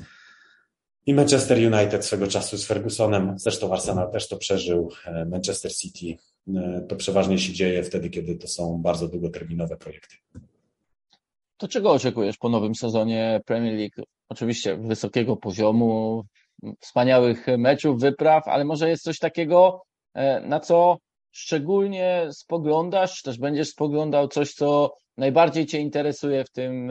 i 1.08 1.14
Manchester 1.14 1.74
United 1.74 2.04
swego 2.04 2.26
czasu 2.26 2.56
z 2.56 2.66
Fergusonem, 2.66 3.38
zresztą 3.38 3.72
Arsenal 3.72 4.10
też 4.10 4.28
to 4.28 4.36
przeżył, 4.36 4.90
e, 5.06 5.24
Manchester 5.24 5.74
City. 5.74 6.22
E, 6.56 6.80
to 6.88 6.96
przeważnie 6.96 7.38
się 7.38 7.52
dzieje 7.52 7.82
wtedy, 7.82 8.10
kiedy 8.10 8.36
to 8.36 8.48
są 8.48 8.82
bardzo 8.82 9.08
długoterminowe 9.08 9.76
projekty. 9.76 10.16
To 11.56 11.68
czego 11.68 11.92
oczekujesz 11.92 12.36
po 12.36 12.48
nowym 12.48 12.74
sezonie 12.74 13.40
Premier 13.46 13.74
League? 13.74 14.08
Oczywiście 14.28 14.76
wysokiego 14.76 15.36
poziomu, 15.36 16.24
wspaniałych 16.80 17.46
meczów, 17.58 18.00
wypraw, 18.00 18.48
ale 18.48 18.64
może 18.64 18.88
jest 18.88 19.02
coś 19.02 19.18
takiego, 19.18 19.82
e, 20.14 20.40
na 20.40 20.60
co 20.60 20.98
szczególnie 21.30 22.28
spoglądasz, 22.32 23.16
czy 23.16 23.22
też 23.22 23.38
będziesz 23.38 23.68
spoglądał 23.68 24.28
coś, 24.28 24.52
co 24.52 24.94
najbardziej 25.16 25.66
Cię 25.66 25.78
interesuje 25.78 26.44
w 26.44 26.50
tym 26.50 26.90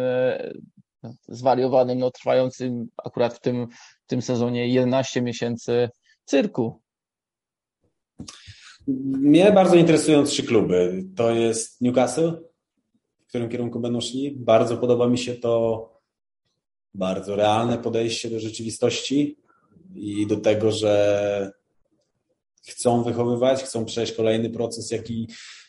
zwariowanym, 1.27 1.99
no 1.99 2.11
trwającym 2.11 2.87
akurat 2.97 3.33
w 3.33 3.39
tym, 3.39 3.67
w 4.07 4.09
tym 4.09 4.21
sezonie 4.21 4.67
11 4.67 5.21
miesięcy 5.21 5.89
cyrku. 6.25 6.81
Mnie 8.87 9.51
bardzo 9.51 9.75
interesują 9.75 10.23
trzy 10.23 10.43
kluby. 10.43 11.03
To 11.15 11.31
jest 11.31 11.81
Newcastle, 11.81 12.31
w 13.19 13.27
którym 13.27 13.49
kierunku 13.49 13.79
będą 13.79 14.01
szli. 14.01 14.35
Bardzo 14.39 14.77
podoba 14.77 15.07
mi 15.07 15.17
się 15.17 15.33
to 15.35 15.89
bardzo 16.93 17.35
realne 17.35 17.77
podejście 17.77 18.29
do 18.29 18.39
rzeczywistości 18.39 19.37
i 19.95 20.27
do 20.27 20.37
tego, 20.37 20.71
że 20.71 21.51
chcą 22.67 23.03
wychowywać, 23.03 23.63
chcą 23.63 23.85
przejść 23.85 24.13
kolejny 24.13 24.49
proces, 24.49 24.91
jaki 24.91 25.27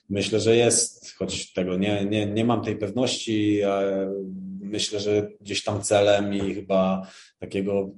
myślę, 0.08 0.40
że 0.40 0.56
jest, 0.56 1.14
choć 1.14 1.52
tego 1.52 1.76
nie, 1.76 2.04
nie, 2.04 2.26
nie 2.26 2.44
mam 2.44 2.64
tej 2.64 2.76
pewności 2.76 3.60
myślę, 4.68 5.00
że 5.00 5.28
gdzieś 5.40 5.64
tam 5.64 5.82
celem 5.82 6.34
i 6.34 6.54
chyba 6.54 7.06
takiego 7.38 7.90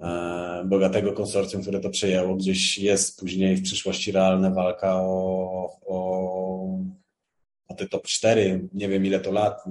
e, 0.00 0.64
bogatego 0.66 1.12
konsorcjum, 1.12 1.62
które 1.62 1.80
to 1.80 1.90
przejęło, 1.90 2.36
gdzieś 2.36 2.78
jest 2.78 3.20
później 3.20 3.56
w 3.56 3.62
przyszłości 3.62 4.12
realna 4.12 4.50
walka 4.50 4.96
o, 4.96 5.70
o, 5.86 6.78
o 7.68 7.74
te 7.74 7.86
top 7.86 8.06
4. 8.06 8.68
Nie 8.72 8.88
wiem 8.88 9.06
ile 9.06 9.20
to 9.20 9.32
lat. 9.32 9.64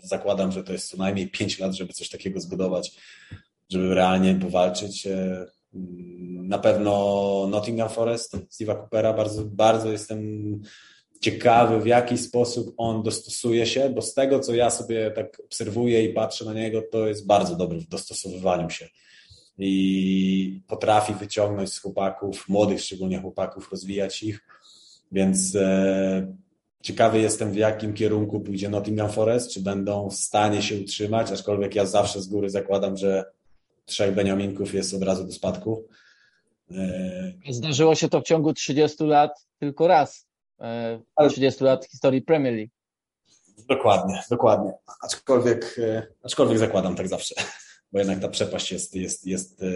Zakładam, 0.00 0.52
że 0.52 0.64
to 0.64 0.72
jest 0.72 0.88
co 0.88 0.96
najmniej 0.96 1.30
5 1.30 1.58
lat, 1.58 1.74
żeby 1.74 1.92
coś 1.92 2.08
takiego 2.08 2.40
zbudować, 2.40 2.96
żeby 3.70 3.94
realnie 3.94 4.34
powalczyć. 4.34 5.06
E, 5.06 5.46
na 6.44 6.58
pewno 6.58 7.46
Nottingham 7.50 7.88
Forest, 7.88 8.36
Steve'a 8.36 8.76
Coopera, 8.76 9.12
bardzo, 9.12 9.44
bardzo 9.44 9.92
jestem 9.92 10.60
ciekawy, 11.20 11.80
w 11.80 11.86
jaki 11.86 12.18
sposób 12.18 12.74
on 12.76 13.02
dostosuje 13.02 13.66
się, 13.66 13.90
bo 13.90 14.02
z 14.02 14.14
tego, 14.14 14.40
co 14.40 14.54
ja 14.54 14.70
sobie 14.70 15.10
tak 15.10 15.40
obserwuję 15.44 16.04
i 16.04 16.12
patrzę 16.12 16.44
na 16.44 16.54
niego, 16.54 16.82
to 16.92 17.08
jest 17.08 17.26
bardzo 17.26 17.56
dobry 17.56 17.80
w 17.80 17.88
dostosowywaniu 17.88 18.70
się 18.70 18.88
i 19.58 20.60
potrafi 20.66 21.14
wyciągnąć 21.14 21.72
z 21.72 21.78
chłopaków, 21.78 22.48
młodych 22.48 22.80
szczególnie 22.80 23.20
chłopaków, 23.20 23.68
rozwijać 23.72 24.22
ich, 24.22 24.40
więc 25.12 25.56
e, 25.56 26.34
Ciekawy 26.84 27.20
jestem, 27.20 27.52
w 27.52 27.56
jakim 27.56 27.94
kierunku 27.94 28.40
pójdzie 28.40 28.68
Nottingham 28.68 29.10
Forest, 29.10 29.50
czy 29.50 29.62
będą 29.62 30.10
w 30.10 30.14
stanie 30.14 30.62
się 30.62 30.76
utrzymać, 30.80 31.30
aczkolwiek 31.32 31.74
ja 31.74 31.86
zawsze 31.86 32.22
z 32.22 32.26
góry 32.26 32.50
zakładam, 32.50 32.96
że 32.96 33.24
trzech 33.86 34.14
Beniaminków 34.14 34.74
jest 34.74 34.94
od 34.94 35.02
razu 35.02 35.24
do 35.24 35.32
spadku. 35.32 35.84
Zdarzyło 37.50 37.94
się 37.94 38.08
to 38.08 38.20
w 38.20 38.24
ciągu 38.24 38.52
30 38.52 39.04
lat 39.04 39.30
tylko 39.58 39.86
raz. 39.86 40.26
30 41.30 41.64
lat 41.64 41.86
historii 41.86 42.22
Premier 42.22 42.54
League. 42.54 42.70
Dokładnie, 43.68 44.22
dokładnie. 44.30 44.72
Aczkolwiek, 45.02 45.76
aczkolwiek 46.22 46.58
zakładam 46.58 46.96
tak 46.96 47.08
zawsze 47.08 47.34
bo 47.94 47.98
jednak 47.98 48.20
ta 48.20 48.28
przepaść 48.28 48.72
jest, 48.72 48.94
jest, 48.94 49.26
jest, 49.26 49.62
e, 49.62 49.66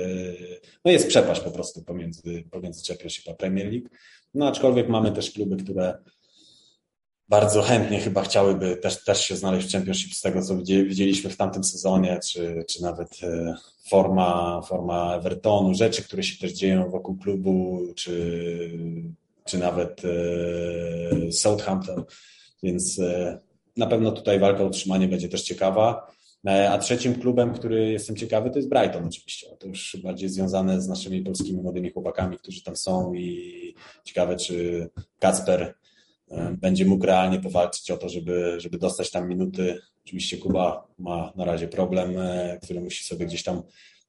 no 0.84 0.90
jest 0.90 1.08
przepaść 1.08 1.40
po 1.40 1.50
prostu 1.50 1.82
pomiędzy, 1.82 2.44
pomiędzy 2.50 2.84
Championship 2.88 3.28
a 3.28 3.34
Premier 3.34 3.66
League. 3.66 3.88
No 4.34 4.48
aczkolwiek 4.48 4.88
mamy 4.88 5.12
też 5.12 5.30
kluby, 5.30 5.56
które 5.56 5.98
bardzo 7.28 7.62
chętnie 7.62 8.00
chyba 8.00 8.22
chciałyby 8.22 8.76
też, 8.76 9.04
też 9.04 9.20
się 9.20 9.36
znaleźć 9.36 9.68
w 9.68 9.72
Championship 9.72 10.14
z 10.14 10.20
tego, 10.20 10.42
co 10.42 10.56
widzieliśmy 10.56 11.30
w 11.30 11.36
tamtym 11.36 11.64
sezonie, 11.64 12.18
czy, 12.24 12.64
czy 12.68 12.82
nawet 12.82 13.10
e, 13.22 13.54
forma, 13.88 14.60
forma 14.62 15.14
Evertonu, 15.14 15.74
rzeczy, 15.74 16.02
które 16.02 16.22
się 16.22 16.38
też 16.38 16.52
dzieją 16.52 16.90
wokół 16.90 17.16
klubu, 17.16 17.86
czy, 17.96 18.70
czy 19.48 19.58
nawet 19.58 20.02
e, 20.04 21.32
Southampton, 21.32 22.04
więc 22.62 23.00
na 23.76 23.86
pewno 23.86 24.12
tutaj 24.12 24.38
walka 24.38 24.62
o 24.62 24.66
utrzymanie 24.66 25.08
będzie 25.08 25.28
też 25.28 25.42
ciekawa. 25.42 26.12
E, 26.46 26.70
a 26.70 26.78
trzecim 26.78 27.14
klubem, 27.14 27.54
który 27.54 27.92
jestem 27.92 28.16
ciekawy, 28.16 28.50
to 28.50 28.58
jest 28.58 28.68
Brighton 28.68 29.06
oczywiście. 29.06 29.46
To 29.58 29.66
już 29.66 29.96
bardziej 30.02 30.28
związane 30.28 30.80
z 30.80 30.88
naszymi 30.88 31.22
polskimi 31.22 31.62
młodymi 31.62 31.90
chłopakami, 31.90 32.38
którzy 32.38 32.62
tam 32.62 32.76
są 32.76 33.14
i 33.14 33.74
ciekawe, 34.04 34.36
czy 34.36 34.88
Kacper 35.18 35.74
e, 36.30 36.56
będzie 36.60 36.84
mógł 36.84 37.06
realnie 37.06 37.40
powalczyć 37.40 37.90
o 37.90 37.96
to, 37.96 38.08
żeby, 38.08 38.54
żeby 38.58 38.78
dostać 38.78 39.10
tam 39.10 39.28
minuty. 39.28 39.78
Oczywiście 40.04 40.36
Kuba 40.36 40.86
ma 40.98 41.32
na 41.36 41.44
razie 41.44 41.68
problem, 41.68 42.18
e, 42.18 42.58
który 42.62 42.80
musi 42.80 43.04
sobie 43.04 43.26
gdzieś 43.26 43.42
tam 43.42 43.62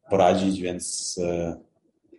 poradzić, 0.10 0.62
więc, 0.62 1.20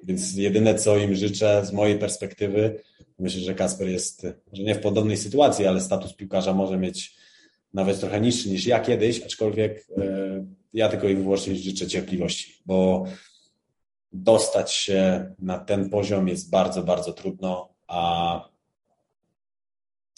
więc 0.04 0.36
jedyne 0.36 0.74
co 0.74 0.98
im 0.98 1.14
życzę 1.14 1.66
z 1.66 1.72
mojej 1.72 1.98
perspektywy, 1.98 2.82
myślę, 3.20 3.40
że 3.40 3.54
Kasper 3.54 3.88
jest, 3.88 4.26
że 4.52 4.62
nie 4.62 4.74
w 4.74 4.80
podobnej 4.80 5.16
sytuacji, 5.16 5.66
ale 5.66 5.80
status 5.80 6.14
piłkarza 6.14 6.54
może 6.54 6.78
mieć 6.78 7.16
nawet 7.74 8.00
trochę 8.00 8.20
niższy 8.20 8.50
niż 8.50 8.66
ja 8.66 8.80
kiedyś, 8.80 9.22
aczkolwiek 9.22 9.86
e, 9.96 10.44
ja 10.72 10.88
tylko 10.88 11.08
i 11.08 11.16
wyłącznie 11.16 11.56
życzę 11.56 11.86
cierpliwości, 11.86 12.62
bo 12.66 13.04
dostać 14.12 14.72
się 14.72 15.30
na 15.38 15.58
ten 15.58 15.90
poziom 15.90 16.28
jest 16.28 16.50
bardzo, 16.50 16.82
bardzo 16.82 17.12
trudno, 17.12 17.68
a 17.86 18.50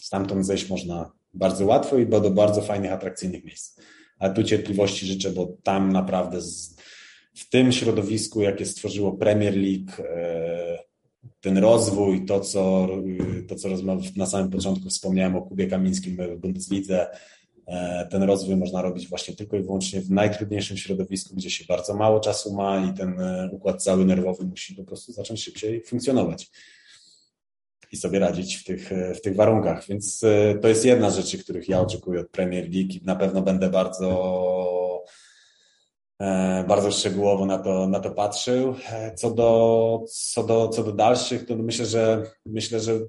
stamtąd 0.02 0.46
zejść 0.46 0.68
można 0.68 1.12
bardzo 1.34 1.66
łatwo 1.66 1.98
i 1.98 2.06
do 2.06 2.30
bardzo 2.30 2.62
fajnych, 2.62 2.92
atrakcyjnych 2.92 3.44
miejsc. 3.44 3.80
Ale 4.18 4.34
tu 4.34 4.44
cierpliwości 4.44 5.06
życzę, 5.06 5.30
bo 5.30 5.56
tam 5.62 5.92
naprawdę 5.92 6.40
z, 6.40 6.76
w 7.34 7.50
tym 7.50 7.72
środowisku, 7.72 8.40
jakie 8.40 8.66
stworzyło 8.66 9.12
Premier 9.12 9.54
League, 9.56 10.02
e, 10.08 10.91
ten 11.40 11.58
rozwój, 11.58 12.24
to 12.24 12.40
co, 12.40 12.88
to 13.48 13.54
co 13.54 13.68
na 14.16 14.26
samym 14.26 14.50
początku 14.50 14.88
wspomniałem 14.88 15.36
o 15.36 15.42
Kubie 15.42 15.66
Kamińskim 15.66 16.16
w 16.16 16.40
Bundeslidze, 16.40 17.06
E, 17.66 18.06
ten 18.10 18.22
rozwój 18.22 18.56
można 18.56 18.82
robić 18.82 19.08
właśnie 19.08 19.34
tylko 19.34 19.56
i 19.56 19.62
wyłącznie 19.62 20.00
w 20.00 20.10
najtrudniejszym 20.10 20.76
środowisku, 20.76 21.34
gdzie 21.36 21.50
się 21.50 21.64
bardzo 21.68 21.94
mało 21.94 22.20
czasu 22.20 22.54
ma 22.54 22.86
i 22.86 22.94
ten 22.94 23.20
e, 23.20 23.48
układ 23.52 23.82
cały 23.82 24.04
nerwowy 24.04 24.44
musi 24.44 24.74
po 24.74 24.84
prostu 24.84 25.12
zacząć 25.12 25.42
szybciej 25.44 25.84
funkcjonować 25.84 26.50
i 27.92 27.96
sobie 27.96 28.18
radzić 28.18 28.56
w 28.56 28.64
tych, 28.64 28.92
e, 28.92 29.14
w 29.14 29.20
tych 29.20 29.36
warunkach. 29.36 29.86
Więc 29.86 30.20
to 30.62 30.68
jest 30.68 30.84
jedna 30.84 31.10
z 31.10 31.16
rzeczy, 31.16 31.38
których 31.38 31.68
ja 31.68 31.80
oczekuję 31.80 32.20
od 32.20 32.30
Premier 32.30 32.64
League 32.64 32.92
i 32.92 33.00
na 33.04 33.16
pewno 33.16 33.42
będę 33.42 33.70
bardzo 33.70 35.04
bardzo 36.68 36.90
szczegółowo 36.90 37.46
na 37.46 37.58
to, 37.58 37.88
na 37.88 38.00
to 38.00 38.10
patrzył. 38.10 38.74
Co 39.16 39.30
do, 39.30 40.04
co, 40.08 40.44
do, 40.44 40.68
co 40.68 40.84
do 40.84 40.92
dalszych, 40.92 41.46
to 41.46 41.56
myślę, 41.56 41.86
że 41.86 42.22
myślę, 42.46 42.80
że 42.80 43.00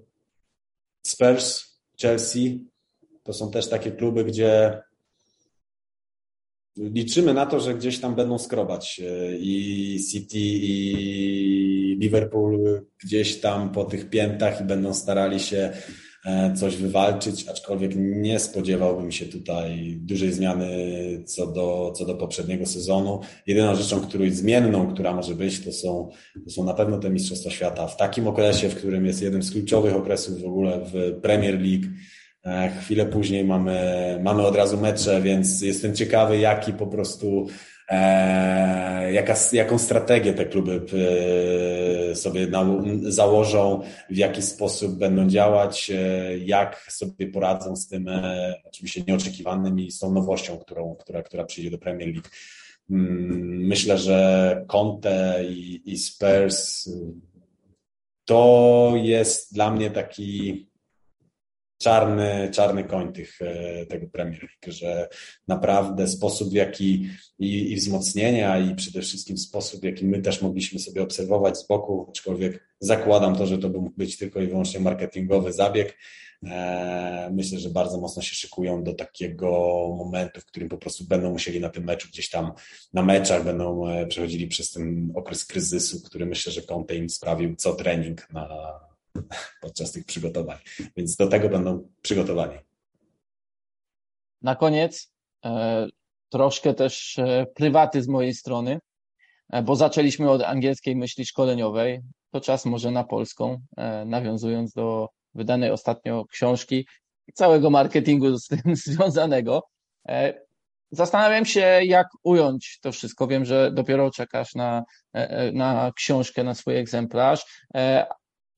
Spurs, 1.05 1.63
Chelsea 2.01 2.65
to 3.23 3.33
są 3.33 3.51
też 3.51 3.69
takie 3.69 3.91
kluby, 3.91 4.23
gdzie 4.23 4.81
liczymy 6.77 7.33
na 7.33 7.45
to, 7.45 7.59
że 7.59 7.73
gdzieś 7.75 7.99
tam 7.99 8.15
będą 8.15 8.37
skrobać 8.37 9.01
i 9.39 9.99
City 10.11 10.39
i 10.39 11.97
Liverpool 11.99 12.85
gdzieś 13.03 13.39
tam 13.39 13.71
po 13.71 13.85
tych 13.85 14.09
piętach 14.09 14.61
i 14.61 14.63
będą 14.63 14.93
starali 14.93 15.39
się 15.39 15.57
e, 15.57 15.73
coś 16.55 16.75
wywalczyć, 16.75 17.47
aczkolwiek 17.47 17.91
nie 17.95 18.39
spodziewałbym 18.39 19.11
się 19.11 19.25
tutaj 19.25 19.97
dużej 20.01 20.31
zmiany 20.31 20.67
co 21.25 21.47
do, 21.47 21.93
co 21.95 22.05
do 22.05 22.15
poprzedniego 22.15 22.65
sezonu. 22.65 23.19
Jedyną 23.47 23.75
rzeczą, 23.75 24.01
której 24.01 24.31
zmienną, 24.31 24.93
która 24.93 25.13
może 25.13 25.35
być, 25.35 25.65
to 25.65 25.71
są, 25.71 26.09
to 26.45 26.49
są 26.49 26.63
na 26.63 26.73
pewno 26.73 26.97
te 26.97 27.09
Mistrzostwa 27.09 27.49
Świata. 27.49 27.87
W 27.87 27.97
takim 27.97 28.27
okresie, 28.27 28.69
w 28.69 28.75
którym 28.75 29.05
jest 29.05 29.21
jeden 29.21 29.43
z 29.43 29.51
kluczowych 29.51 29.95
okresów 29.95 30.41
w 30.41 30.45
ogóle 30.45 30.79
w 30.85 31.21
Premier 31.21 31.61
League, 31.61 31.85
E, 32.45 32.71
chwilę 32.81 33.05
później 33.05 33.45
mamy, 33.45 33.79
mamy 34.23 34.45
od 34.45 34.55
razu 34.55 34.77
mecze, 34.77 35.21
więc 35.21 35.61
jestem 35.61 35.95
ciekawy, 35.95 36.37
jaki 36.37 36.73
po 36.73 36.87
prostu, 36.87 37.47
e, 37.47 37.72
jaka, 39.11 39.35
jaką 39.51 39.77
strategię 39.77 40.33
te 40.33 40.45
kluby 40.45 40.81
e, 42.11 42.15
sobie 42.15 42.47
założą, 43.01 43.81
w 44.09 44.17
jaki 44.17 44.41
sposób 44.41 44.97
będą 44.97 45.27
działać, 45.27 45.91
e, 45.91 46.37
jak 46.37 46.87
sobie 46.91 47.27
poradzą 47.27 47.75
z 47.75 47.87
tym 47.87 48.07
e, 48.07 48.53
oczywiście 48.65 49.03
nieoczekiwanym 49.07 49.79
i 49.79 49.91
z 49.91 49.99
tą 49.99 50.13
nowością, 50.13 50.57
którą, 50.57 50.95
która, 50.95 51.23
która 51.23 51.43
przyjdzie 51.43 51.71
do 51.71 51.77
Premier 51.77 52.09
League. 52.09 52.27
Mm, 52.89 53.67
myślę, 53.67 53.97
że 53.97 54.65
Conte 54.67 55.45
i, 55.49 55.81
i 55.85 55.97
Spurs 55.97 56.89
to 58.25 58.93
jest 58.95 59.53
dla 59.53 59.71
mnie 59.71 59.91
taki 59.91 60.67
czarny, 61.83 62.49
czarny 62.53 62.83
koń 62.83 63.13
tych, 63.13 63.41
e, 63.41 63.85
tego 63.85 64.07
Premier 64.07 64.41
League, 64.41 64.77
że 64.79 65.09
naprawdę 65.47 66.07
sposób 66.07 66.49
w 66.49 66.53
jaki 66.53 67.09
i, 67.39 67.71
i 67.71 67.75
wzmocnienia 67.75 68.59
i 68.59 68.75
przede 68.75 69.01
wszystkim 69.01 69.37
sposób 69.37 69.81
w 69.81 69.83
jaki 69.83 70.05
my 70.05 70.21
też 70.21 70.41
mogliśmy 70.41 70.79
sobie 70.79 71.03
obserwować 71.03 71.57
z 71.57 71.67
boku, 71.67 72.07
aczkolwiek 72.09 72.67
zakładam 72.79 73.35
to, 73.35 73.47
że 73.47 73.57
to 73.57 73.69
mógł 73.69 73.97
być 73.97 74.17
tylko 74.17 74.41
i 74.41 74.47
wyłącznie 74.47 74.79
marketingowy 74.79 75.53
zabieg. 75.53 75.97
E, 76.45 77.29
myślę, 77.33 77.59
że 77.59 77.69
bardzo 77.69 77.97
mocno 77.97 78.21
się 78.21 78.35
szykują 78.35 78.83
do 78.83 78.93
takiego 78.93 79.49
momentu, 79.97 80.41
w 80.41 80.45
którym 80.45 80.69
po 80.69 80.77
prostu 80.77 81.03
będą 81.03 81.31
musieli 81.31 81.59
na 81.59 81.69
tym 81.69 81.83
meczu 81.83 82.07
gdzieś 82.07 82.29
tam 82.29 82.51
na 82.93 83.03
meczach 83.03 83.43
będą 83.43 83.87
e, 83.87 84.07
przechodzili 84.07 84.47
przez 84.47 84.71
ten 84.71 85.11
okres 85.15 85.45
kryzysu, 85.45 86.01
który 86.01 86.25
myślę, 86.25 86.51
że 86.51 86.61
Conte 86.61 86.95
im 86.95 87.09
sprawił 87.09 87.55
co 87.55 87.73
trening 87.73 88.27
na, 88.33 88.47
podczas 89.61 89.91
tych 89.91 90.05
przygotowań. 90.05 90.57
Więc 90.97 91.15
do 91.15 91.27
tego 91.27 91.49
będą 91.49 91.89
przygotowani. 92.01 92.57
Na 94.41 94.55
koniec 94.55 95.11
e, 95.45 95.87
troszkę 96.29 96.73
też 96.73 97.19
e, 97.19 97.45
prywaty 97.55 98.01
z 98.01 98.07
mojej 98.07 98.33
strony, 98.33 98.79
e, 99.49 99.63
bo 99.63 99.75
zaczęliśmy 99.75 100.31
od 100.31 100.41
angielskiej 100.41 100.95
myśli 100.95 101.25
szkoleniowej. 101.25 102.01
To 102.31 102.41
czas 102.41 102.65
może 102.65 102.91
na 102.91 103.03
polską, 103.03 103.61
nawiązując 104.05 104.73
do 104.73 105.09
wydanej 105.35 105.71
ostatnio 105.71 106.25
książki 106.25 106.87
i 107.27 107.33
całego 107.33 107.69
marketingu 107.69 108.37
z 108.37 108.47
tym 108.47 108.59
związanego. 108.75 109.63
Zastanawiam 110.91 111.45
się, 111.45 111.79
jak 111.83 112.07
ująć 112.23 112.79
to 112.81 112.91
wszystko. 112.91 113.27
Wiem, 113.27 113.45
że 113.45 113.71
dopiero 113.71 114.11
czekasz 114.11 114.55
na, 114.55 114.83
na 115.53 115.91
książkę, 115.95 116.43
na 116.43 116.53
swój 116.53 116.77
egzemplarz, 116.77 117.45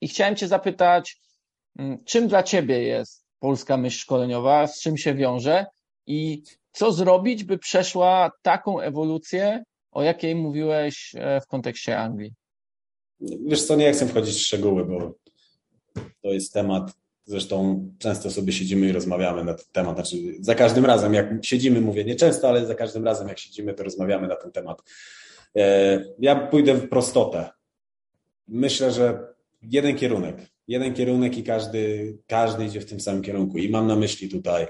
i 0.01 0.07
chciałem 0.07 0.35
Cię 0.35 0.47
zapytać, 0.47 1.21
mm, 1.79 2.03
czym 2.05 2.27
dla 2.27 2.43
Ciebie 2.43 2.83
jest 2.83 3.25
polska 3.39 3.77
myśl 3.77 3.99
szkoleniowa, 3.99 4.67
z 4.67 4.81
czym 4.81 4.97
się 4.97 5.15
wiąże 5.15 5.65
i 6.07 6.43
co 6.71 6.91
zrobić, 6.91 7.43
by 7.43 7.57
przeszła 7.57 8.31
taką 8.41 8.79
ewolucję, 8.79 9.63
o 9.91 10.03
jakiej 10.03 10.35
mówiłeś 10.35 11.15
e, 11.15 11.41
w 11.41 11.47
kontekście 11.47 11.99
Anglii? 11.99 12.33
Wiesz 13.19 13.63
co, 13.63 13.75
nie 13.75 13.91
chcę 13.91 14.07
wchodzić 14.07 14.35
w 14.35 14.45
szczegóły, 14.45 14.85
bo 14.85 15.13
to 16.21 16.29
jest 16.29 16.53
temat, 16.53 16.91
zresztą 17.25 17.87
często 17.99 18.31
sobie 18.31 18.53
siedzimy 18.53 18.87
i 18.87 18.91
rozmawiamy 18.91 19.43
na 19.43 19.53
ten 19.53 19.65
temat, 19.71 19.95
znaczy 19.95 20.17
za 20.39 20.55
każdym 20.55 20.85
razem 20.85 21.13
jak 21.13 21.45
siedzimy, 21.45 21.81
mówię 21.81 22.03
nie 22.03 22.15
często, 22.15 22.49
ale 22.49 22.65
za 22.65 22.75
każdym 22.75 23.05
razem 23.05 23.27
jak 23.27 23.39
siedzimy, 23.39 23.73
to 23.73 23.83
rozmawiamy 23.83 24.27
na 24.27 24.35
ten 24.35 24.51
temat. 24.51 24.81
E, 25.55 26.05
ja 26.19 26.35
pójdę 26.47 26.73
w 26.73 26.89
prostotę. 26.89 27.49
Myślę, 28.47 28.91
że 28.91 29.34
jeden 29.69 29.95
kierunek. 29.95 30.35
Jeden 30.67 30.93
kierunek 30.93 31.37
i 31.37 31.43
każdy, 31.43 32.13
każdy 32.27 32.65
idzie 32.65 32.81
w 32.81 32.85
tym 32.85 32.99
samym 32.99 33.21
kierunku. 33.21 33.57
I 33.57 33.69
mam 33.69 33.87
na 33.87 33.95
myśli 33.95 34.29
tutaj 34.29 34.67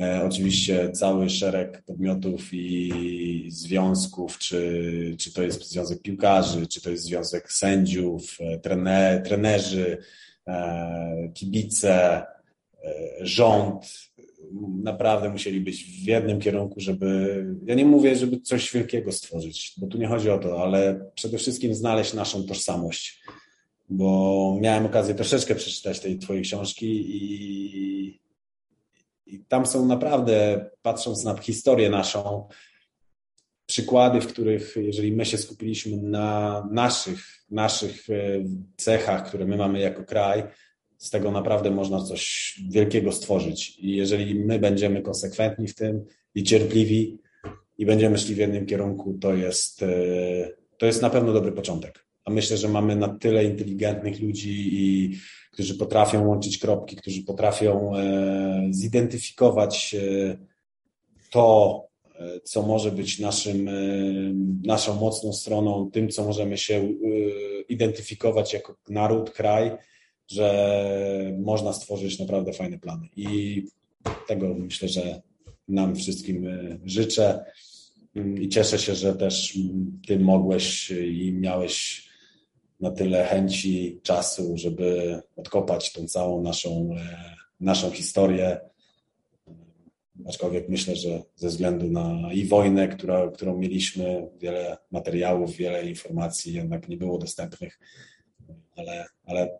e, 0.00 0.24
oczywiście 0.24 0.92
cały 0.92 1.30
szereg 1.30 1.82
podmiotów 1.86 2.48
i 2.52 3.48
związków, 3.48 4.38
czy, 4.38 5.16
czy 5.18 5.32
to 5.32 5.42
jest 5.42 5.70
związek 5.70 6.02
piłkarzy, 6.02 6.66
czy 6.66 6.82
to 6.82 6.90
jest 6.90 7.04
związek 7.04 7.52
sędziów, 7.52 8.36
e, 8.40 8.58
trener, 8.58 9.22
trenerzy, 9.22 9.98
e, 10.46 11.30
kibice, 11.34 12.26
rząd, 13.20 14.08
naprawdę 14.82 15.30
musieli 15.30 15.60
być 15.60 15.84
w 15.84 16.06
jednym 16.06 16.40
kierunku, 16.40 16.80
żeby. 16.80 17.46
Ja 17.66 17.74
nie 17.74 17.84
mówię, 17.84 18.16
żeby 18.16 18.40
coś 18.40 18.72
wielkiego 18.72 19.12
stworzyć, 19.12 19.74
bo 19.76 19.86
tu 19.86 19.98
nie 19.98 20.06
chodzi 20.06 20.30
o 20.30 20.38
to, 20.38 20.62
ale 20.62 21.10
przede 21.14 21.38
wszystkim 21.38 21.74
znaleźć 21.74 22.14
naszą 22.14 22.44
tożsamość. 22.44 23.22
Bo 23.88 24.58
miałem 24.60 24.86
okazję 24.86 25.14
troszeczkę 25.14 25.54
przeczytać 25.54 26.00
tej 26.00 26.18
Twojej 26.18 26.42
książki 26.42 26.86
i, 27.16 28.20
i 29.26 29.44
tam 29.48 29.66
są 29.66 29.86
naprawdę, 29.86 30.66
patrząc 30.82 31.24
na 31.24 31.36
historię 31.36 31.90
naszą, 31.90 32.48
przykłady, 33.68 34.20
w 34.20 34.26
których, 34.26 34.74
jeżeli 34.76 35.12
my 35.12 35.24
się 35.24 35.38
skupiliśmy 35.38 35.96
na 35.96 36.68
naszych, 36.70 37.44
naszych 37.50 38.10
e, 38.10 38.14
cechach, 38.76 39.28
które 39.28 39.46
my 39.46 39.56
mamy 39.56 39.80
jako 39.80 40.04
kraj, 40.04 40.42
z 40.98 41.10
tego 41.10 41.30
naprawdę 41.30 41.70
można 41.70 42.04
coś 42.04 42.54
wielkiego 42.70 43.12
stworzyć. 43.12 43.78
I 43.78 43.96
jeżeli 43.96 44.34
my 44.34 44.58
będziemy 44.58 45.02
konsekwentni 45.02 45.68
w 45.68 45.74
tym 45.74 46.04
i 46.34 46.42
cierpliwi 46.42 47.18
i 47.78 47.86
będziemy 47.86 48.18
szli 48.18 48.34
w 48.34 48.38
jednym 48.38 48.66
kierunku, 48.66 49.18
to 49.20 49.34
jest, 49.34 49.82
e, 49.82 49.88
to 50.78 50.86
jest 50.86 51.02
na 51.02 51.10
pewno 51.10 51.32
dobry 51.32 51.52
początek. 51.52 52.07
A 52.28 52.30
myślę, 52.30 52.56
że 52.56 52.68
mamy 52.68 52.96
na 52.96 53.08
tyle 53.08 53.44
inteligentnych 53.44 54.20
ludzi, 54.20 54.68
i, 54.72 55.16
którzy 55.52 55.74
potrafią 55.74 56.28
łączyć 56.28 56.58
kropki, 56.58 56.96
którzy 56.96 57.22
potrafią 57.22 57.96
e, 57.96 58.68
zidentyfikować 58.70 59.96
to, 61.30 61.88
co 62.44 62.62
może 62.62 62.92
być 62.92 63.18
naszym, 63.18 63.70
naszą 64.64 64.94
mocną 64.94 65.32
stroną, 65.32 65.90
tym, 65.90 66.08
co 66.08 66.24
możemy 66.24 66.58
się 66.58 66.74
e, 66.74 66.88
identyfikować 67.68 68.52
jako 68.52 68.76
naród, 68.88 69.30
kraj, 69.30 69.70
że 70.30 71.36
można 71.38 71.72
stworzyć 71.72 72.18
naprawdę 72.18 72.52
fajne 72.52 72.78
plany. 72.78 73.08
I 73.16 73.62
tego 74.26 74.54
myślę, 74.54 74.88
że 74.88 75.22
nam 75.68 75.96
wszystkim 75.96 76.46
e, 76.46 76.78
życzę 76.84 77.44
i 78.40 78.48
cieszę 78.48 78.78
się, 78.78 78.94
że 78.94 79.14
też 79.14 79.58
ty 80.06 80.18
mogłeś 80.18 80.90
i 80.90 81.32
miałeś 81.32 82.07
na 82.80 82.90
tyle 82.90 83.24
chęci, 83.24 84.00
czasu, 84.02 84.52
żeby 84.56 85.20
odkopać 85.36 85.92
tą 85.92 86.06
całą 86.06 86.42
naszą, 86.42 86.90
e, 86.98 87.34
naszą 87.60 87.90
historię 87.90 88.60
aczkolwiek 90.28 90.68
myślę, 90.68 90.96
że 90.96 91.22
ze 91.36 91.48
względu 91.48 91.90
na 91.90 92.32
i 92.32 92.44
wojnę, 92.46 92.88
która, 92.88 93.30
którą 93.30 93.58
mieliśmy, 93.58 94.28
wiele 94.38 94.78
materiałów, 94.90 95.56
wiele 95.56 95.86
informacji 95.88 96.54
jednak 96.54 96.88
nie 96.88 96.96
było 96.96 97.18
dostępnych, 97.18 97.78
ale, 98.76 99.06
ale 99.26 99.58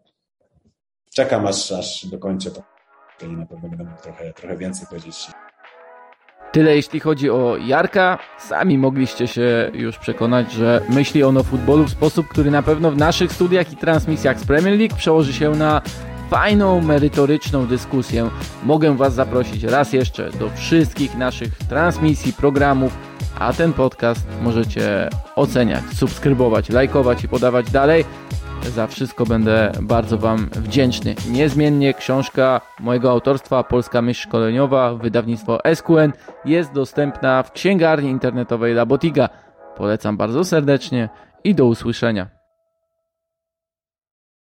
czekam 1.14 1.46
aż, 1.46 1.72
aż 1.72 2.06
dokończę 2.06 2.50
to 2.50 2.62
i 3.26 3.28
na 3.28 3.46
pewno 3.46 3.68
będę 3.68 3.84
mógł 3.84 4.02
trochę, 4.02 4.32
trochę 4.32 4.56
więcej 4.56 4.86
powiedzieć. 4.90 5.26
Tyle 6.52 6.76
jeśli 6.76 7.00
chodzi 7.00 7.30
o 7.30 7.56
Jarka. 7.56 8.18
Sami 8.38 8.78
mogliście 8.78 9.26
się 9.26 9.70
już 9.74 9.98
przekonać, 9.98 10.52
że 10.52 10.80
myśli 10.88 11.22
on 11.22 11.36
o 11.36 11.42
futbolu 11.42 11.84
w 11.84 11.90
sposób, 11.90 12.28
który 12.28 12.50
na 12.50 12.62
pewno 12.62 12.90
w 12.90 12.96
naszych 12.96 13.32
studiach 13.32 13.72
i 13.72 13.76
transmisjach 13.76 14.40
z 14.40 14.44
Premier 14.44 14.78
League 14.78 14.96
przełoży 14.96 15.32
się 15.32 15.50
na 15.50 15.82
fajną, 16.30 16.80
merytoryczną 16.80 17.66
dyskusję, 17.66 18.30
mogę 18.64 18.96
Was 18.96 19.14
zaprosić 19.14 19.62
raz 19.62 19.92
jeszcze 19.92 20.30
do 20.30 20.50
wszystkich 20.50 21.14
naszych 21.14 21.58
transmisji, 21.58 22.32
programów, 22.32 22.92
a 23.38 23.52
ten 23.52 23.72
podcast 23.72 24.26
możecie 24.42 25.08
oceniać, 25.36 25.84
subskrybować, 25.94 26.70
lajkować 26.70 27.24
i 27.24 27.28
podawać 27.28 27.70
dalej. 27.70 28.04
Za 28.74 28.86
wszystko 28.86 29.26
będę 29.26 29.72
bardzo 29.82 30.18
Wam 30.18 30.48
wdzięczny. 30.52 31.14
Niezmiennie 31.30 31.94
książka 31.94 32.60
mojego 32.80 33.10
autorstwa 33.10 33.64
Polska 33.64 34.02
Myśl 34.02 34.22
Szkoleniowa, 34.22 34.94
wydawnictwo 34.94 35.58
SQN 35.74 36.12
jest 36.44 36.72
dostępna 36.72 37.42
w 37.42 37.52
księgarni 37.52 38.10
internetowej 38.10 38.72
La 38.72 38.86
Botiga. 38.86 39.28
Polecam 39.76 40.16
bardzo 40.16 40.44
serdecznie 40.44 41.08
i 41.44 41.54
do 41.54 41.66
usłyszenia. 41.66 42.37